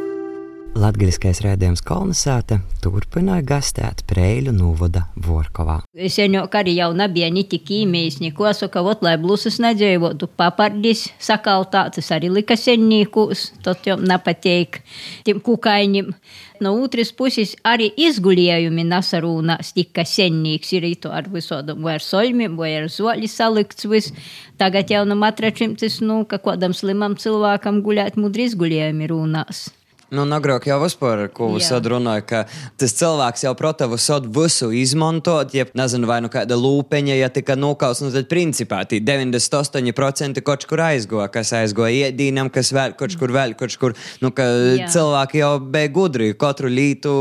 Latgaliskais 0.75 1.39
rādījums 1.39 1.79
Kolnesāte 1.88 2.58
turpināja 2.84 3.46
gastēt 3.48 4.01
Preļu 4.10 4.51
novada 4.51 5.05
Vorkovā. 5.24 5.77
Senāk 6.12 6.58
arī 6.60 6.74
jau 6.75 6.89
nebija 6.91 7.29
ne 7.32 7.46
tik 7.48 7.72
īmijas, 7.72 8.17
neko 8.20 8.50
saka, 8.58 8.84
vot, 8.84 9.00
lai 9.05 9.13
blusas 9.22 9.55
nedzīvotu 9.63 10.27
papardis, 10.36 11.05
sakaltātas 11.24 12.12
arī 12.12 12.27
lika 12.34 12.58
senīkus, 12.60 13.46
tad 13.63 13.88
jau 13.88 13.96
nepateik 14.01 14.82
tiem 15.24 15.39
kukaiņiem. 15.46 16.12
No 16.60 16.75
otras 16.84 17.13
puses 17.15 17.55
arī 17.63 17.88
izguļējumi 18.10 18.86
nasarūnās 18.91 19.72
tika 19.79 20.03
senīgs, 20.03 20.75
ir 20.75 20.89
to 21.00 21.13
ar 21.15 21.32
visodam, 21.32 21.88
vai 21.88 21.96
ar 22.01 22.03
soļmiem, 22.03 22.60
vai 22.60 22.74
ar 22.82 22.91
zoļi 22.91 23.32
salikts 23.32 23.88
vis. 23.88 24.12
Tagad 24.60 24.91
jau 24.91 25.08
no 25.08 25.15
matračiem 25.24 25.79
tas, 25.79 26.01
nu, 26.03 26.25
ka 26.27 26.44
kādam 26.44 26.75
slimam 26.75 27.15
cilvēkam 27.15 27.79
guļēt 27.88 28.20
mudri 28.20 28.51
izguļējumi 28.51 29.12
rūnās. 29.15 29.65
Nu, 30.14 30.22
agrāk 30.38 30.68
jau 30.70 30.78
vispār, 30.84 31.24
ko 31.34 31.48
jūs 31.56 31.72
Jā. 31.72 31.80
runājat, 31.90 32.26
ka 32.30 32.42
tas 32.78 32.94
cilvēks 33.00 33.46
jau 33.48 33.54
protavu 33.58 33.98
sodu 33.98 34.30
visu 34.36 34.70
izmantot, 34.76 35.54
ja 35.58 35.66
nezinu, 35.74 36.06
vai 36.10 36.20
nu 36.22 36.30
kāda 36.30 36.58
lūpeņa, 36.60 37.16
ja 37.18 37.30
tika 37.34 37.56
nokauts, 37.58 38.04
nu 38.06 38.12
tad 38.14 38.30
principā 38.30 38.84
tī 38.86 39.02
98% 39.02 40.44
kaut 40.46 40.68
kur 40.70 40.84
aizgoja, 40.86 41.26
kas 41.34 41.56
aizgoja 41.58 42.12
iedīnam, 42.12 42.52
kas 42.54 42.70
vēl 42.76 42.94
kaut 43.00 43.18
kur 43.18 43.34
vēl, 43.34 43.58
kaut 43.58 43.78
kur, 43.82 43.98
nu, 44.22 44.30
ka 44.36 44.46
Jā. 44.78 44.92
cilvēki 44.94 45.42
jau 45.42 45.52
bija 45.74 45.92
gudri, 45.98 46.32
katru 46.38 46.70
lītu 46.70 47.16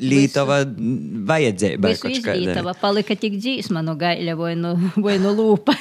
lītava 0.00 0.62
vajadzēja. 0.64 1.80
Visu 1.84 2.14
izglītava 2.16 2.74
palika 2.80 3.20
tik 3.20 3.36
dzīsma 3.36 3.84
no 3.84 3.98
gaļa 4.00 4.38
vai 4.40 4.56
no, 4.56 4.76
vai 5.04 5.20
no 5.20 5.36
lūpa. 5.36 5.76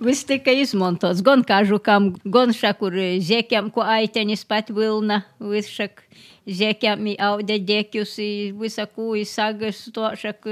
Вистика 0.00 0.50
Ізмонтос, 0.50 1.22
гон 1.22 1.44
кажукам, 1.44 2.16
гон 2.24 2.52
шакур 2.52 2.94
зекям, 3.18 3.70
ку 3.70 3.80
айтені 3.80 4.36
спать 4.36 4.70
вилна, 4.70 5.22
вишак 5.38 6.04
зекям 6.46 7.06
і 7.06 7.16
аудя 7.18 7.58
декюс, 7.58 8.18
і 8.18 8.52
висаку, 8.52 9.16
і 9.16 9.24
сага, 9.24 9.72
стошак, 9.72 10.46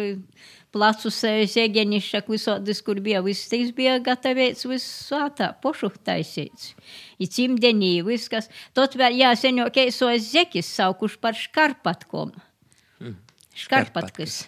placus 0.76 1.18
eh, 1.24 1.44
zēgenišak 1.48 2.28
visodis, 2.30 2.82
kur 2.84 3.00
bija 3.04 3.22
viss, 3.24 3.48
tas 3.50 3.72
bija 3.76 3.96
gatavēts 4.04 4.66
visātā, 4.68 5.52
pošuhtaisīts. 5.64 6.74
I 7.22 7.28
cimdenī 7.32 7.92
viskas. 8.06 8.50
Tot 8.76 8.96
vēl 9.00 9.20
jāseņo, 9.22 9.70
ka 9.74 9.86
es 9.88 10.00
to 10.02 10.10
zekis 10.20 10.70
saukuši 10.78 11.20
par 11.22 11.38
škarpatkom. 11.38 12.34
Hm. 13.00 13.20
Škarpatkas. 13.56 14.42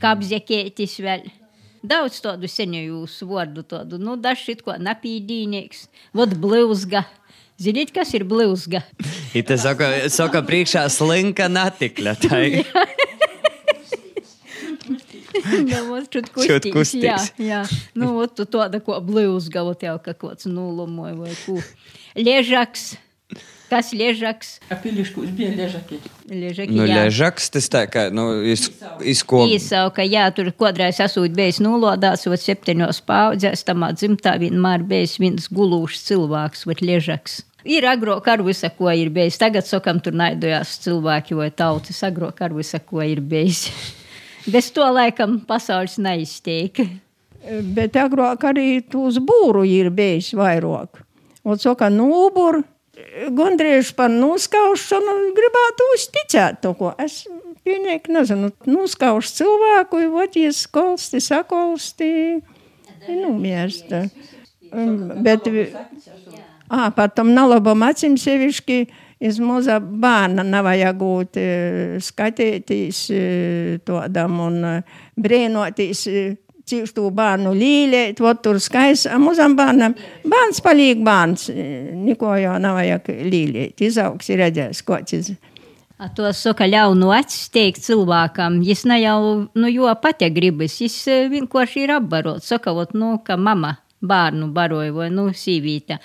Kāpzekētis 0.00 1.00
mhm. 1.00 1.08
vēl. 1.08 1.24
Mm 1.24 1.32
-hmm. 1.32 1.43
Daudz 1.84 2.22
tādu 2.24 2.48
senēju 2.48 3.02
vārdu, 3.28 3.64
tādu, 3.68 3.98
nu, 4.00 4.16
dažs 4.16 4.48
it 4.54 4.62
ko 4.64 4.76
napīdīnieks, 4.80 5.86
vod 6.16 6.32
blūzga, 6.40 7.04
Ziniet, 7.54 7.92
kas 7.94 8.10
ir 8.16 8.24
blūzga? 8.26 8.82
Ite 9.38 9.56
saka, 9.60 9.90
saka 10.10 10.42
priekšā 10.46 10.88
slinka 10.90 11.46
natikļa. 11.50 12.16
Tai. 12.26 12.46
Nu, 15.44 15.78
vot 15.90 16.06
čut 16.08 16.28
Čut 16.30 16.32
kustīgs, 16.32 16.72
kustīgs. 16.72 17.24
Jā, 17.36 17.64
jā. 17.66 17.80
Nu, 17.98 18.12
vot 18.16 18.32
tu 18.38 18.46
tāda 18.48 18.78
ko 18.84 18.96
blūzga, 19.04 19.64
vot 19.66 19.82
jau 19.82 19.96
kā 20.00 20.14
kāds 20.16 20.46
nulumoja 20.48 21.16
vai 21.18 21.34
ko. 21.42 21.58
Liežaks. 22.16 22.94
Kas 23.70 23.92
liežaks? 23.96 24.58
Apiliškus 24.70 25.30
bija 25.34 25.54
ležaki. 25.56 25.98
Liežaki, 26.28 26.74
Nu, 26.76 26.84
jā. 26.86 27.04
ležaks, 27.04 27.48
tas 27.50 27.66
tā 27.72 27.86
kā, 27.90 28.06
nu, 28.14 28.26
iz, 28.44 28.66
izko. 29.00 29.46
Īsauka, 29.50 30.04
jā, 30.04 30.26
tur 30.36 30.50
kodrais 30.52 31.00
esot 31.00 31.32
bijis 31.34 31.62
nulodās, 31.64 32.26
vat 32.28 32.44
septiņos 32.44 33.00
paudzēs, 33.08 33.64
tamā 33.66 33.90
dzimtā 33.96 34.36
vienmēr 34.42 34.84
bijis 34.86 35.16
viens 35.22 35.48
gulūšs 35.48 36.04
cilvēks, 36.10 36.66
vat 36.68 36.84
liežaks. 36.84 37.40
Ir 37.64 37.86
agrāk 37.88 38.28
ar 38.28 38.42
visu, 38.44 38.68
ko 38.76 38.92
ir 38.92 39.08
bijis. 39.08 39.40
Tagad, 39.40 39.64
sakam, 39.64 39.96
tur 40.04 40.12
naidojās 40.12 40.76
cilvēki 40.84 41.38
vai 41.38 41.48
tautas. 41.48 42.02
Agrāk 42.04 42.42
ar 42.44 42.52
visu, 42.52 42.76
ko 42.84 43.00
ir 43.00 43.22
bijis. 43.24 43.70
Bez 44.52 44.68
to 44.76 44.84
laikam 44.92 45.38
pasaules 45.48 45.96
neizteika. 45.96 46.84
Bet 47.76 47.96
agrāk 47.96 48.44
arī 48.48 48.82
tūs 48.84 49.16
būru 49.24 49.64
ir 49.68 49.88
bijis 49.92 50.34
vairāk. 50.36 51.00
Un 51.44 51.60
saka, 51.60 51.88
nūbur, 51.92 52.60
gandrīz 53.34 53.92
par 53.96 54.12
nuskaušanu 54.12 55.14
gribētu 55.36 55.88
uzticēt 55.94 56.60
to, 56.62 56.74
ko 56.78 56.92
es 57.02 57.24
pilnīgi 57.64 58.12
nezinu. 58.14 58.50
Nuskauš 58.68 59.32
cilvēku, 59.38 60.02
vatīs 60.12 60.64
kolsti, 60.72 61.22
sakolsti, 61.24 62.10
numiersta. 63.08 64.04
Bet, 65.24 65.48
ā, 66.68 66.90
par 66.96 67.10
tam 67.14 67.32
nalabam 67.34 67.84
acīm 67.86 68.16
sevišķi, 68.20 68.78
iz 69.24 69.38
maza 69.40 69.78
bērna 69.80 70.44
nevajag 70.44 70.96
būt 71.00 71.38
e, 71.40 71.44
skatīties 72.02 73.04
e, 73.14 73.20
tādam 73.86 74.40
un 74.44 74.58
e, 74.68 74.72
brēnoties 75.20 76.04
cik 76.68 76.92
to 76.96 77.08
bērnu 77.14 77.52
līlēt, 77.56 78.20
vot 78.24 78.40
tur 78.44 78.60
skaists, 78.62 79.08
a 79.10 79.18
muzam 79.20 79.56
bērnam, 79.58 79.96
bērns 80.24 80.62
palīk 80.64 81.02
bērns, 81.04 81.48
neko 82.04 82.36
jau 82.40 82.54
nevajag 82.62 83.10
līlēt, 83.28 83.84
izaugs 83.84 84.30
ir 84.32 84.40
redzēs, 84.44 84.84
ko 84.86 85.00
tas. 85.04 85.34
A 85.94 86.08
to 86.10 86.26
saka 86.34 86.66
ļaunu 86.66 87.12
acis 87.14 87.46
teikt 87.54 87.84
cilvēkam, 87.84 88.58
jis 88.66 88.82
ne 88.90 88.98
jau, 88.98 89.20
nu, 89.54 89.68
jo 89.70 89.92
pati 90.02 90.26
gribas, 90.34 90.80
jis 90.82 90.96
eh, 91.06 91.28
vienkārši 91.30 91.84
ir 91.84 91.94
apbarot. 92.00 92.42
Saka, 92.42 92.74
vot, 92.74 92.96
nu, 92.98 93.14
ka 93.24 93.38
mama 93.38 93.76
bērnu 94.04 94.50
baroja 94.52 94.92
vai, 94.92 95.08
nu, 95.14 95.28
sīvīta. 95.30 96.00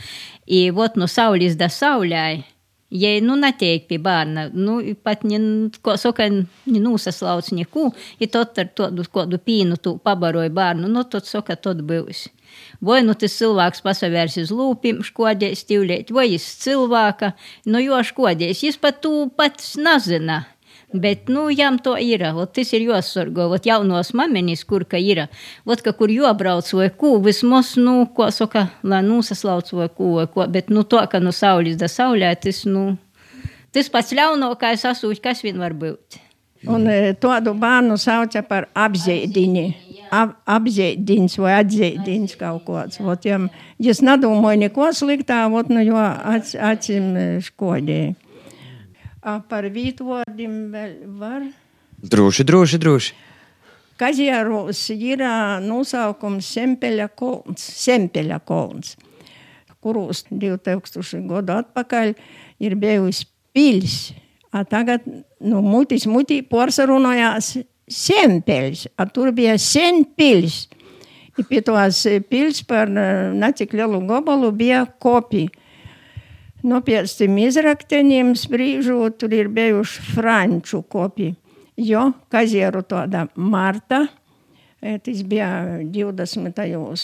I, 0.46 0.70
vot, 0.76 0.96
nu, 1.00 1.10
saulis 1.10 1.58
da 1.60 1.72
saulēji. 1.74 2.44
Ja 2.90 3.12
nu 3.22 3.36
netiek 3.38 3.84
pie 3.86 4.00
bērna, 4.02 4.48
nu, 4.54 4.80
pat, 5.06 5.22
ne, 5.30 5.38
ko 5.86 5.94
saka, 6.02 6.26
nenūsaslauc 6.66 7.52
neko, 7.54 7.92
ja 8.18 8.28
tot 8.34 8.58
ar 8.58 8.72
tādu 8.74 9.06
kādu 9.14 9.38
pīnu 9.46 9.78
tu 9.78 9.94
pabaroja 10.02 10.50
bērnu, 10.50 10.90
nu, 10.90 11.04
tad 11.06 11.30
saka, 11.30 11.54
tad 11.54 11.84
būs. 11.86 12.26
Vai 12.82 13.04
nu 13.06 13.14
tas 13.14 13.36
cilvēks 13.38 13.86
pasavērs 13.86 14.40
uz 14.42 14.54
lūpiem, 14.56 15.04
škodēs 15.06 15.68
tīvlēt, 15.70 16.10
vai 16.16 16.32
jis 16.32 16.48
cilvēka, 16.64 17.36
nu, 17.70 17.82
jo 17.84 18.02
škodēs, 18.10 18.66
jis 18.66 18.82
pat 18.82 19.04
tu 19.06 19.28
pats 19.38 19.76
nezina. 19.78 20.42
Bet, 20.90 21.28
nu, 21.30 21.44
jām 21.54 21.78
to 21.86 21.94
ir. 22.02 22.24
Ot, 22.34 22.50
tas 22.58 22.72
ir 22.74 22.88
jāsargo. 22.88 23.46
Ot, 23.54 23.66
jaunos 23.70 24.10
mamenīs, 24.18 24.64
kur 24.66 24.88
ka 24.90 24.98
ir. 24.98 25.28
Ot, 25.70 25.84
ka 25.86 25.94
kur 25.94 26.10
jābrauc 26.10 26.72
vai 26.74 26.88
ko, 26.90 27.18
vismaz, 27.22 27.76
nu, 27.78 28.08
ko 28.16 28.32
saka, 28.34 28.66
lai 28.82 29.04
nusaslauc 29.06 29.70
vai 29.78 29.90
ko, 29.94 30.16
vai 30.18 30.26
ko. 30.34 30.48
Bet, 30.50 30.72
nu, 30.74 30.82
to, 30.90 31.02
ka 31.12 31.22
no 31.22 31.34
saules 31.36 31.78
da 31.78 31.86
saulē, 31.92 32.32
tas, 32.42 32.64
nu, 32.66 32.96
tas 33.76 33.92
pats 33.94 34.16
ļaunākais 34.18 34.88
asūķis, 34.90 35.22
kas 35.22 35.46
vien 35.46 35.62
var 35.62 35.78
būt. 35.78 36.18
Un 36.68 36.90
e, 36.90 37.14
tādu 37.22 37.54
bērnu 37.56 37.96
sauca 38.02 38.42
par 38.48 38.66
apziediņu. 38.74 39.68
Ap, 40.10 40.34
apziediņš 40.50 41.36
vai 41.40 41.54
atziediņš 41.60 42.34
kaut 42.40 42.66
kāds. 42.66 42.98
Vot, 43.06 43.30
ja 43.30 43.38
es 43.78 44.02
nedomāju 44.02 44.64
neko 44.66 44.90
sliktā, 44.98 45.44
vot, 45.54 45.70
nu, 45.70 45.86
jo 45.86 46.02
ac, 46.02 46.56
acīm 46.58 47.14
e, 47.14 47.28
škodēja. 47.46 48.18
Par 49.50 49.68
vītvārdim 49.74 50.60
vēl 50.74 50.94
var. 51.20 51.44
Droši, 52.00 52.46
droši, 52.48 52.80
droši. 52.82 53.18
Kazieros 54.00 54.86
ir 54.96 55.22
nosaukums 55.66 56.48
Sempeļa 56.56 57.10
kolns, 57.20 57.66
Sempeļa 57.82 58.38
kolns, 58.48 58.94
kurus 59.84 60.24
2000 60.32 61.26
gadu 61.28 61.58
atpakaļ 61.58 62.14
ir 62.64 62.78
bijusi 62.80 63.28
pils. 63.52 63.98
A 64.56 64.64
tagad, 64.66 65.04
nu, 65.44 65.60
mutis 65.62 66.08
mutī 66.10 66.40
porsarunojās 66.48 67.58
Sempeļs, 67.90 68.88
a 68.96 69.06
tur 69.10 69.34
bija 69.36 69.58
Senpils. 69.60 70.68
Pie 71.50 71.62
tos 71.64 72.02
pils 72.28 72.64
par 72.68 72.90
necik 72.92 73.76
lielu 73.76 74.00
gobalu 74.08 74.50
bija 74.56 74.84
kopija. 75.00 75.52
Pēc 76.60 77.14
tam 77.16 77.38
izrakteniem 77.40 78.34
sprīžot, 78.36 79.20
tur 79.22 79.34
ir 79.34 79.48
bijuši 79.48 80.02
franču 80.16 80.82
kopija. 80.82 81.34
Jo 81.80 82.10
kazieru 82.28 82.82
tāda 82.84 83.30
Marta, 83.36 84.02
e, 84.82 84.98
tas 85.00 85.22
bija 85.24 85.80
20. 85.80 86.60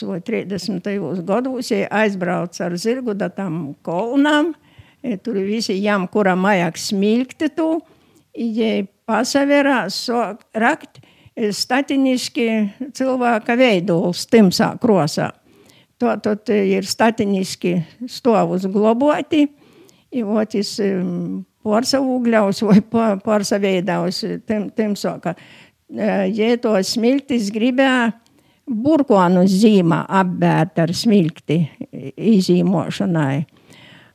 vai 0.10 0.20
30. 0.20 0.90
gados, 1.24 1.72
ja 1.72 1.88
aizbrauca 1.92 2.66
ar 2.66 2.76
zirgu 2.76 3.16
da 3.16 3.30
tam 3.30 3.76
kolnām, 3.82 4.52
e, 5.02 5.16
tur 5.16 5.40
visi 5.40 5.78
jām, 5.80 6.10
kuram 6.12 6.44
vajag 6.44 6.76
smilkti 6.76 7.50
tu, 7.56 7.70
ja 8.36 8.84
pasaverā 9.08 9.86
sok 9.88 10.44
rakt 10.52 11.00
e, 11.00 11.54
statiniski 11.56 12.50
cilvēka 12.92 13.56
veidols 13.56 14.28
timsā 14.28 14.74
krosā. 14.82 15.32
To 16.04 16.12
tad 16.20 16.50
ir 16.52 16.84
statiniski 16.84 17.78
stovus 18.12 18.66
globoti, 18.68 19.46
i 20.12 20.24
otis 20.24 20.74
porsavūgļaus 21.66 22.62
vai 22.68 22.82
porsaveidaus 23.24 24.20
tim, 24.48 24.68
tim 24.76 24.98
soka. 25.00 25.36
Ja 25.88 26.52
to 26.60 26.76
smiltis 26.84 27.48
gribēja 27.54 28.12
burkonu 28.66 29.46
zīmā 29.48 30.04
apbērt 30.20 30.84
ar 30.84 30.94
smilti 30.96 31.62
izīmošanai. 32.16 33.46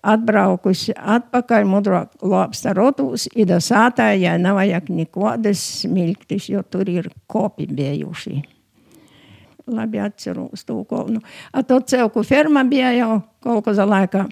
Atbraukusi 0.01 0.95
atpakaļ 0.97 1.67
mudro 1.69 2.07
lobsta 2.25 2.73
rotus, 2.77 3.27
ida 3.37 3.59
sātā, 3.61 4.15
ja 4.17 4.39
nav 4.41 4.57
vajag 4.57 4.89
nekodas 4.97 5.61
smiltis, 5.83 6.49
jo 6.49 6.65
tur 6.65 6.89
ir 6.89 7.11
kopi 7.29 7.69
bijuši 7.69 8.60
labi 9.67 10.01
atceros 10.01 10.65
to 10.65 10.85
kolnu. 10.89 11.21
A 11.53 11.63
to 11.63 11.81
celku 11.81 12.23
ferma 12.27 12.65
bija 12.65 12.93
jau 12.97 13.21
kaut 13.45 13.65
kādā 13.67 13.87
laikā, 13.89 14.27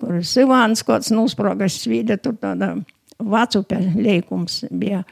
kur 0.00 0.20
Sivāns 0.24 0.84
kāds 0.86 1.12
nosprogas 1.14 1.78
svīda, 1.84 2.18
tur 2.20 2.36
tāda 2.40 2.74
vacupe 3.18 3.78
leikums 3.94 4.64
bija. 4.70 5.04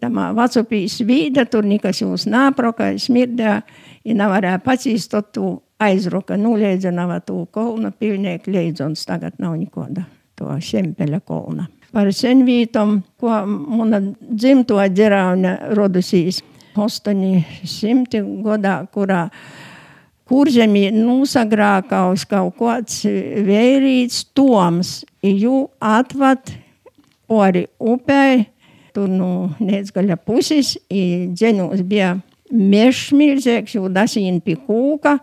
Tamā 0.00 0.30
vacupī 0.36 0.84
svīda, 0.90 1.46
tur 1.48 1.64
nekas 1.64 2.02
jūs 2.02 2.26
nāproka, 2.28 2.90
smirdē, 3.00 3.54
ja 4.04 4.18
nevarēja 4.18 4.60
pacīst 4.64 5.14
to 5.14 5.22
tu 5.32 5.48
aizruka, 5.80 6.36
nuleidzināva 6.36 7.20
to 7.24 7.44
kolnu, 7.54 7.92
pilnieki 7.98 8.52
leidzons, 8.52 9.06
tagad 9.06 9.38
nav 9.38 9.56
nikoda 9.56 10.04
to 10.38 10.50
šempeļa 10.62 11.20
kolna. 11.26 11.66
Par 11.92 12.10
senvītom, 12.12 12.98
ko 13.18 13.40
muna 13.48 14.00
dzimto 14.20 14.76
dzerauna 14.92 15.54
rodusīs. 15.76 16.42
800 16.78 18.22
gadā, 18.44 18.76
kurā 18.94 19.26
kurzemī 20.28 20.88
nosagrākaus 20.92 22.26
kaut 22.28 22.58
kāds 22.60 23.02
vērīts 23.48 24.26
toms, 24.36 25.02
jū 25.24 25.64
atvat 25.80 26.52
ori 27.28 27.66
upei, 27.78 28.46
tur 28.96 29.08
nu 29.10 29.48
neizgaļa 29.60 30.18
puses, 30.24 30.76
i 30.90 31.28
dzeņos 31.32 31.84
bija 31.88 32.16
mežs 32.52 33.10
milzīgs, 33.16 33.76
jū 33.76 33.88
dasīn 33.92 34.40
pie 34.44 34.56
kūka, 34.56 35.18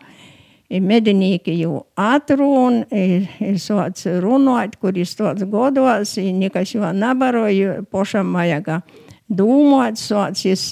medinīki 0.69 1.53
jū 1.61 1.79
atrūn, 1.99 2.83
i 2.89 3.55
sots 3.61 4.07
runāt, 4.21 4.77
kur 4.81 4.97
ir 4.97 5.09
sots 5.09 5.45
godos, 5.49 6.15
nekas 6.17 6.75
jū 6.75 6.93
nabaroja, 6.97 7.81
pošam 7.91 8.33
vajaga 8.35 8.81
dūmot, 9.29 9.97
sots 9.97 10.45
jis 10.45 10.65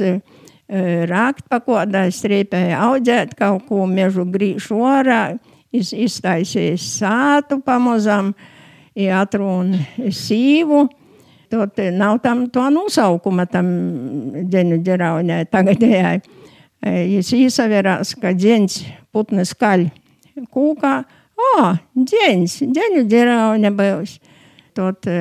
rākt 1.09 1.45
pa 1.51 1.59
kādā 1.63 2.07
strīpē, 2.13 2.65
audzēt 2.77 3.35
kaut 3.37 3.67
ko 3.69 3.85
mežu 3.89 4.25
grīšu 4.29 4.79
orā, 4.81 5.21
iz, 5.73 5.93
iztaisījis 5.93 6.89
sātu 6.99 7.59
pamazam, 7.65 8.33
atrūn 8.93 9.73
sīvu. 10.09 10.85
Tot 11.53 11.77
nav 11.93 12.17
tam 12.23 12.47
to 12.49 12.65
nosaukuma 12.73 13.45
tam 13.45 13.67
dzeņu 14.49 14.79
ģeraunē 14.85 15.43
tagadējai. 15.53 16.21
Jis 16.83 17.29
īsaverās, 17.37 18.15
ka 18.19 18.33
dzeņs 18.35 18.79
putnes 19.13 19.53
kaļ 19.55 19.85
kūkā, 20.49 20.95
O, 21.43 21.73
dzeņas, 21.97 22.59
dzeņu 22.73 23.03
būs. 23.77 24.17
Tad 24.73 25.05
e, 25.05 25.17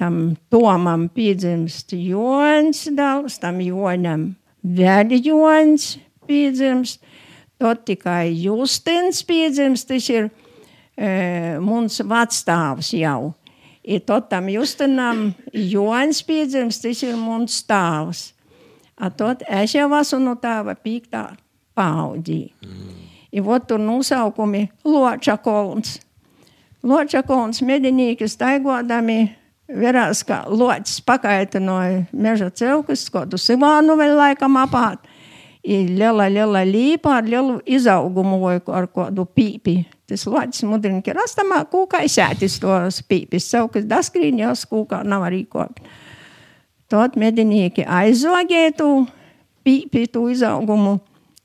tam 0.00 0.36
Tomam 0.48 1.08
piedzimst 1.12 1.92
Jons 1.92 2.86
dēls, 2.96 3.36
tam 3.42 3.60
Jonam 3.60 4.30
vēl 4.76 5.16
Jons 5.22 5.96
piedzimst. 6.28 7.02
Tad 7.58 7.82
tikai 7.88 8.30
Justins 8.38 9.24
piedzimst, 9.26 9.88
tas 9.88 10.06
ir 10.12 10.28
e, 10.94 11.58
mums 11.58 11.98
vecstāvs 12.06 12.92
jau. 12.94 13.32
I 13.82 13.98
tad 14.04 14.28
tam 14.30 14.50
Justinam 14.52 15.32
Jons 15.52 16.22
piedzimst, 16.22 16.84
tas 16.84 17.02
ir 17.02 17.16
mums 17.18 17.58
stāvs. 17.64 18.28
A 18.98 19.10
tad 19.10 19.42
es 19.48 19.74
jau 19.74 19.88
esmu 19.98 20.20
no 20.22 20.34
tāva 20.38 20.74
pīktā 20.78 21.24
paudzī. 21.78 22.48
Mm. 22.62 22.94
I 23.32 23.42
vot 23.44 23.66
tur 23.68 23.78
nosaukumi 23.82 24.68
Loča 24.84 25.36
kolns. 25.42 25.98
Loča 26.82 27.22
kolns 27.26 27.60
medinīki 27.62 28.28
staigodami 28.30 29.18
verās, 29.68 30.22
ka 30.26 30.42
loķis 30.48 31.00
pakaitinoja 31.06 32.06
meža 32.12 32.50
celkus, 32.50 33.06
kādu 33.12 33.38
Sivānu 33.40 33.98
vēl 33.98 34.16
laikam 34.18 34.58
apāt. 34.60 35.04
I 35.68 35.82
liela, 35.90 36.28
liela 36.32 36.62
līpa 36.64 37.18
ar 37.18 37.26
lielu 37.28 37.58
izaugumu 37.66 38.38
ar 38.48 38.86
kādu 38.94 39.26
pīpi. 39.26 39.82
Tas 40.08 40.24
loķis 40.24 40.64
mudrina, 40.64 41.02
ka 41.04 41.12
rastamā 41.18 41.60
kūkā 41.68 42.00
sētis 42.08 42.56
tos 42.62 43.02
pīpis. 43.04 43.50
Savu, 43.50 43.68
kas 43.74 43.84
daskrīn 43.88 44.40
jau 44.40 44.54
skūkā 44.56 45.02
nav 45.04 45.26
arī 45.26 45.42
kopi. 45.50 45.84
Tad 46.88 47.18
medinīki 47.20 47.84
aizogētu 47.84 48.88
pīpi 49.66 50.06
tu 50.12 50.24
izaugumu 50.32 50.96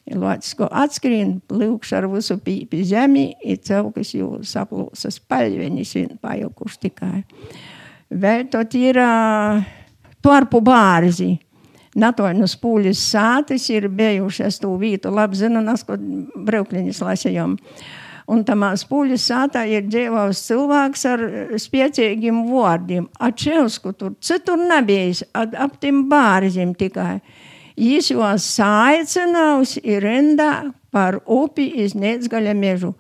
Loģisko 0.04 0.68
atskrien, 0.68 1.38
plūkš 1.48 1.94
ar 1.96 2.10
visu 2.12 2.36
pīpi 2.44 2.82
zemi, 2.84 3.30
ir 3.40 3.62
cilvēks 3.64 4.10
jau 4.18 4.34
saplūsas 4.44 5.22
paļvenis 5.32 5.94
vien 5.96 6.18
pajukuši 6.20 6.82
tikai. 6.84 7.22
Vēl 8.14 8.46
ir 8.78 9.00
uh, 9.02 9.64
torpu 10.24 10.62
bārzi. 10.64 11.34
Natoinus 12.00 12.56
pūļas 12.58 13.02
sātis 13.12 13.68
ir 13.70 13.86
bijušas 13.94 14.58
tū 14.64 14.72
vītu, 14.82 15.12
labi 15.14 15.38
zinu, 15.38 15.62
nas, 15.62 15.84
ko 15.86 15.98
braukliņas 15.98 17.02
lasējām. 17.06 17.58
Un 18.34 18.42
tamā 18.48 18.72
spūļas 18.80 19.26
sātā 19.30 19.66
ir 19.70 19.84
dzīvojis 19.86 20.42
cilvēks 20.48 21.06
ar 21.12 21.24
spēcīgiem 21.60 22.46
vārdiem. 22.48 23.10
Atšēlsku 23.22 23.94
tur, 24.00 24.14
citur 24.24 24.62
nebijis, 24.62 25.26
ap 25.36 25.76
tiem 25.84 26.06
bārzim 26.10 26.72
tikai. 26.80 27.20
Jis 27.78 28.12
juos 28.14 28.48
saicināus 28.56 29.76
ir 29.82 30.06
rindā 30.06 30.72
par 30.94 31.20
upi 31.26 31.68
iz 31.84 31.98
Nēdzgaļa 31.98 32.56
mežu. 32.58 32.94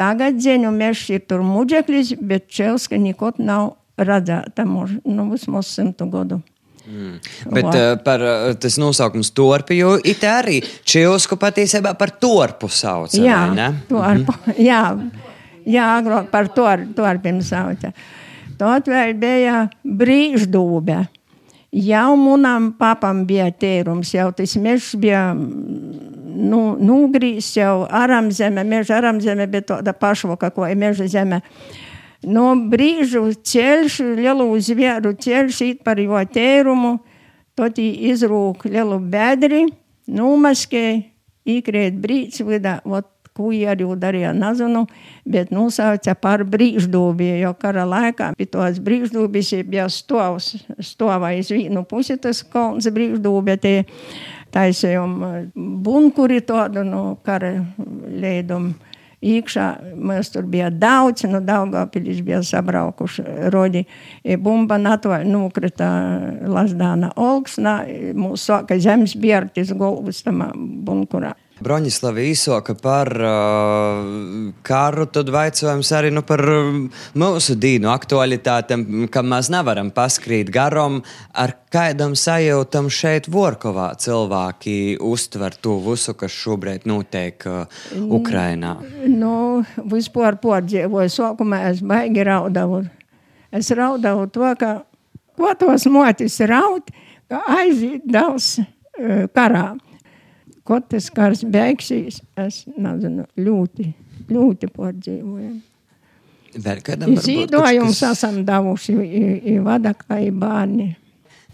Tagad 0.00 0.40
dzēņu 0.40 0.72
mežs 0.74 1.06
ir 1.14 1.24
tur 1.28 1.44
muģeklis, 1.46 2.16
bet 2.18 2.48
Čelska 2.50 2.98
nekot 2.98 3.38
nav 3.38 3.76
redzēta 3.98 4.66
mūž, 4.68 4.98
nu, 5.04 5.28
vismaz 5.30 5.70
simtu 5.70 6.08
gadu. 6.10 6.40
Mm. 6.84 7.14
Bet 7.48 7.64
uh, 7.64 7.94
par 8.04 8.20
uh, 8.20 8.50
tas 8.60 8.76
nosaukums 8.76 9.30
torpi, 9.32 9.78
jo 9.80 9.94
it 10.04 10.24
arī 10.28 10.58
Čilsku 10.84 11.38
patiesībā 11.40 11.94
par 11.96 12.12
torpu 12.20 12.68
sauc. 12.68 13.14
Jā, 13.16 13.46
torpu, 13.88 14.32
mm 14.32 14.52
-hmm. 14.52 14.60
jā, 14.70 14.82
jā, 15.64 15.86
agrāk 16.00 16.30
par 16.30 16.48
tor, 16.48 16.84
torpiem 16.96 17.42
sauca. 17.42 17.92
Tot 18.58 18.86
vēl 18.86 19.14
bija 19.18 19.68
brīždūbe. 19.84 21.06
Jau 21.74 22.16
manam 22.16 22.72
papam 22.78 23.24
bija 23.26 23.50
tērums, 23.50 24.14
jau 24.14 24.32
tas 24.32 24.56
mežs 24.56 24.94
bija 24.94 25.34
nu, 25.34 26.60
nūgrīs, 26.78 27.48
jau 27.58 27.86
aram 27.90 28.30
zeme, 28.30 28.64
meža 28.64 29.00
aram 29.00 29.20
zeme, 29.20 29.46
bet 29.50 29.66
tāda 29.66 29.92
pašvoka, 29.92 30.50
ko 30.50 30.68
ir 30.70 30.76
meža 30.76 31.08
zeme. 31.10 31.40
No 32.24 32.52
brīžu 32.70 33.26
ceļš, 33.44 33.98
lielu 34.18 34.46
zvēru 34.60 35.14
ceļš 35.20 35.60
īt 35.68 35.82
par 35.84 36.00
jo 36.00 36.20
tērumu, 36.32 36.98
tad 37.58 37.78
izrūk 37.78 38.64
lielu 38.68 38.98
bedri, 38.98 39.64
numaskē, 40.10 40.86
īkrēt 41.44 41.98
brīds 42.00 42.40
vidā, 42.44 42.78
ot 42.84 43.10
ko 43.34 43.50
arī 43.50 43.86
darīja, 43.98 44.30
nezinu, 44.32 44.84
bet 45.26 45.50
nosauca 45.50 46.14
par 46.14 46.44
brīždūbi, 46.46 47.32
jo 47.42 47.50
kara 47.58 47.82
laikā 47.88 48.30
pie 48.38 48.46
tos 48.46 48.78
brīždūbis 48.78 49.50
bija 49.66 49.88
stovs, 49.90 50.54
stovā 50.78 51.32
iz 51.34 51.50
vienu 51.50 51.82
pusi 51.84 52.16
tas 52.16 52.44
kalns 52.46 52.86
brīždūbi, 52.86 53.58
tie 53.58 53.76
taisījum 54.54 55.18
bunkuri 55.54 56.44
tādu, 56.46 56.86
nu, 56.86 57.02
kara 57.26 57.56
leidumu 58.06 58.93
iekšā. 59.24 59.68
Mēs 59.96 60.32
tur 60.34 60.48
bija 60.50 60.70
daudz, 60.70 61.24
no 61.30 61.40
Daugavpilis 61.44 62.20
bija 62.24 62.42
sabraukuši 62.44 63.24
rodi. 63.54 63.84
Bumba 64.44 64.78
natvaļ 64.80 65.26
nukrita 65.30 65.88
Lasdāna 66.50 67.12
Olksnā, 67.20 67.78
mūs 68.18 68.46
sāka 68.50 68.78
zemes 68.80 69.16
biertis 69.20 69.72
golvus 69.78 70.22
tamā 70.26 70.52
bunkurā. 70.54 71.34
Broņislava 71.64 72.22
īsoka 72.24 72.74
par 72.76 73.08
uh, 73.16 74.08
karu, 74.66 75.06
tad 75.08 75.30
vaicājums 75.32 75.90
arī 75.96 76.10
nu, 76.12 76.20
par 76.26 76.42
uh, 76.44 76.80
mūsu 77.18 77.56
dīnu 77.60 77.88
aktualitātēm, 77.92 79.06
kam 79.12 79.30
mēs 79.32 79.48
nevaram 79.54 79.88
paskrīt 79.94 80.50
garom, 80.52 81.00
ar 81.32 81.54
kādam 81.72 82.16
sajūtam 82.18 82.90
šeit 82.92 83.30
Vorkovā 83.32 83.90
cilvēki 84.00 84.98
uztver 85.04 85.56
to 85.56 85.78
visu, 85.86 86.16
kas 86.18 86.34
šobrīd 86.36 86.84
notiek 86.90 87.48
uh, 87.48 87.80
Ukrainā. 88.18 88.76
Nu, 89.08 89.62
vispār 89.94 90.36
pārdzīvoju, 90.42 91.14
sākumā 91.16 91.64
es 91.70 91.80
baigi 91.84 92.26
raudāvu. 92.28 92.84
Es 93.54 93.70
raudāvu 93.72 94.28
to, 94.34 94.52
ka 94.60 94.74
ko 95.38 95.56
tos 95.58 95.88
motis 95.88 96.40
raud, 96.50 96.92
ka 97.30 97.40
aiziet 97.56 98.04
daudz 98.04 98.58
uh, 98.60 99.24
karā 99.32 99.72
kad 100.68 100.88
tas 100.90 101.10
kārs 101.12 101.44
beigsies, 101.44 102.20
es 102.40 102.64
nezinu, 102.76 103.26
ļoti, 103.36 103.90
ļoti 104.30 104.70
pārdzīvojam. 104.74 105.62
Vēl 106.54 106.82
kādam 106.86 107.16
Zīdojums 107.18 107.98
kas... 107.98 108.14
esam 108.14 108.44
devuši 108.46 108.94
i, 109.02 109.24
i 109.54 109.56
vadakā, 109.62 110.20
i 110.22 110.30
bērni. 110.30 110.92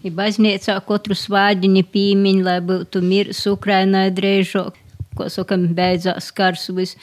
I 0.05 0.13
baznīcā 0.17 0.77
katru 0.87 1.17
svādiņu 1.17 1.83
pīmiņ, 1.93 2.39
lai 2.45 2.59
būtu 2.65 3.03
mirs 3.05 3.43
Ukrainai 3.49 4.09
drēžok, 4.17 4.79
ko 5.17 5.29
sakam, 5.33 5.67
beidzās 5.77 6.31
kars 6.37 6.69
vis. 6.77 6.95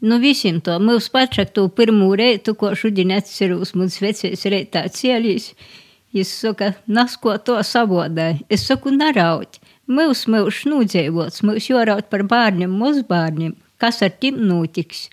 Nu, 0.00 0.20
visiem 0.22 0.60
to, 0.64 0.76
mums 0.80 1.10
pačak 1.12 1.52
to 1.56 1.66
pirmū 1.68 2.12
reitu, 2.20 2.54
ko 2.56 2.72
šodien 2.78 3.12
atcerūs, 3.16 3.74
mums 3.76 3.98
vecais 4.00 4.46
reitā 4.48 4.86
cielīs. 4.92 5.52
Jis 6.14 6.30
saka, 6.40 6.72
nasko 6.88 7.34
to 7.44 7.58
savodai. 7.66 8.38
Es 8.48 8.64
saku, 8.68 8.94
naraut. 8.94 9.58
Mūs 9.88 10.26
mūžs 10.28 10.66
nūdzēvots, 10.68 11.40
mūs 11.48 11.70
joraut 11.70 12.10
par 12.12 12.26
bērniem, 12.28 12.74
mazbērniem. 12.76 13.54
Kas 13.80 14.02
ar 14.04 14.10
tim 14.20 14.42
notiks? 14.44 15.06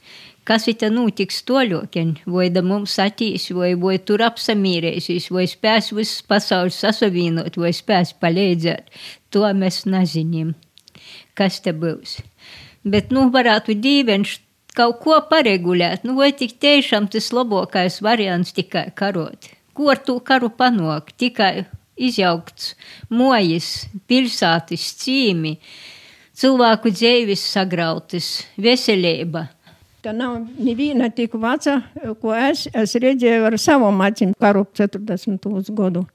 Kas 0.46 0.68
ir 0.68 0.84
notiks 0.92 1.40
toļokiem? 1.48 2.12
Vai 2.30 2.50
da 2.54 2.62
mums 2.62 2.98
atīs, 3.00 3.48
vai, 3.56 3.72
vai 3.80 3.96
tur 3.98 4.22
apsamīrēsīs, 4.28 5.30
vai 5.32 5.46
spēs 5.48 5.94
visus 5.96 6.26
pasaules 6.28 6.78
sasavīnot, 6.84 7.56
vai 7.58 7.72
spēs 7.74 8.12
palīdzēt. 8.20 8.92
To 9.32 9.48
mēs 9.58 9.86
nezinām. 9.88 10.54
Kas 11.40 11.62
te 11.64 11.72
būs? 11.72 12.20
Bet, 12.84 13.16
nu, 13.16 13.30
varētu 13.32 13.78
dīvenš 13.80 14.36
kaut 14.76 15.00
ko 15.02 15.22
paregulēt, 15.32 16.04
nu, 16.04 16.18
vai 16.20 16.34
tik 16.36 16.60
tiešām 16.60 17.08
tas 17.16 17.32
labākais 17.34 18.02
variants 18.04 18.52
tikai 18.54 18.90
karot. 18.94 19.50
Ko 19.74 19.90
ar 19.96 20.04
to 20.04 20.20
karu 20.20 20.52
panākt? 20.52 21.16
Tikai 21.18 21.66
izjaukts 21.96 22.74
mojas, 23.10 23.86
pilsētas 24.10 24.88
cīmi, 25.02 25.56
cilvēku 26.36 26.92
dzīves 26.94 27.44
sagrautas, 27.56 28.32
veselība. 28.58 29.48
Tā 30.06 30.14
nav 30.14 30.38
neviena 30.62 31.10
tik 31.10 31.34
veca, 31.42 31.80
ko 32.22 32.36
es, 32.38 32.68
es 32.70 32.94
redzēju 33.02 33.48
ar 33.48 33.56
savam 33.58 34.04
acīm 34.06 34.36
karu 34.38 34.68
40. 34.78 35.72
gadu. 35.74 36.06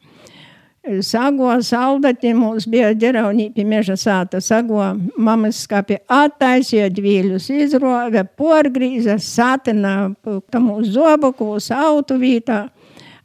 Sago 1.04 1.50
saldati 1.60 2.30
mums 2.32 2.64
bija 2.70 2.94
ģeraunī 2.96 3.50
pie 3.52 3.66
meža 3.68 3.98
sāta. 4.00 4.40
Sago 4.40 4.80
mamas 5.20 5.58
skāpi 5.66 5.98
attaisīja 6.08 6.86
dvīļus, 6.96 7.50
izrove, 7.66 8.22
porgrīza, 8.38 9.18
sātina 9.20 10.14
tam 10.50 10.70
uz 10.78 10.88
zobaku, 10.94 11.50
uz 11.58 11.68
autu 11.74 12.16
vītā 12.22 12.62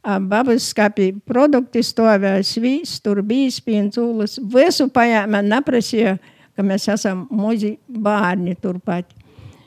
skāpī 0.06 1.10
produkti 1.26 1.82
stāvēja 1.82 2.44
svīs, 2.46 3.00
tur 3.02 3.22
bija 3.26 3.50
ūlas. 3.98 4.38
Visu 4.38 4.88
pajāma 4.88 5.42
neprasīja, 5.42 6.16
ka 6.56 6.62
mēs 6.62 6.88
esam 6.88 7.26
muzi 7.30 7.76
bērni 7.88 8.54
turpat. 8.62 9.10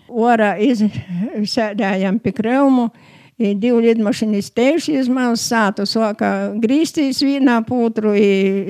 Orā 0.10 0.56
izsēdējām 0.58 2.20
pie 2.24 2.34
kreumu. 2.34 2.90
Divu 3.40 3.80
lidmašīnas 3.80 4.50
tēvši 4.52 4.98
izmērs 5.00 5.46
sātu 5.48 5.86
soka 5.88 6.52
grīstīs 6.60 7.22
vīnā 7.24 7.62
pūtru, 7.64 8.12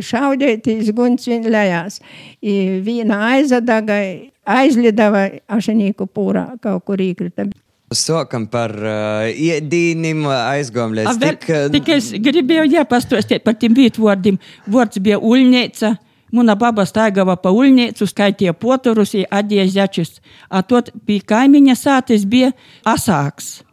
šaudētīs 0.06 0.92
guņts 0.94 1.26
vien 1.32 1.48
lejās. 1.50 1.98
Vīna 2.42 3.18
aizadaga, 3.32 3.98
aizlidava 4.46 5.26
ašanīku 5.50 6.06
pūrā 6.14 6.52
kaut 6.62 6.86
kur 6.86 7.02
īkrita. 7.02 7.48
Sokam 7.89 8.45
par 8.47 8.69
uh, 8.78 9.30
iedīnim 9.34 10.28
aizgojam 10.30 10.91
A, 10.93 10.97
līdz 10.99 11.21
vēl- 11.23 11.38
tik... 11.39 11.47
uh, 11.49 11.63
Tikai 11.73 11.95
es 11.97 12.12
gribēju 12.13 12.67
jāpastostēt 12.75 13.41
par 13.47 13.58
tiem 13.58 13.73
vītvārdiem. 13.78 14.38
Vārds 14.69 15.02
bija 15.02 15.17
uļņēca. 15.17 15.95
Muna 16.38 16.54
baba 16.54 16.84
staigāja 16.86 17.34
pa 17.41 17.49
uļņēcu, 17.49 18.06
skaitīja 18.06 18.54
poturus, 18.54 19.15
atdīja 19.17 19.65
zaķus. 19.73 20.19
A 20.54 20.62
tot 20.62 20.91
pie 21.08 21.17
kaimiņa 21.25 21.73
sātes 21.80 22.28
bija 22.30 22.52
asāks. 22.86 23.63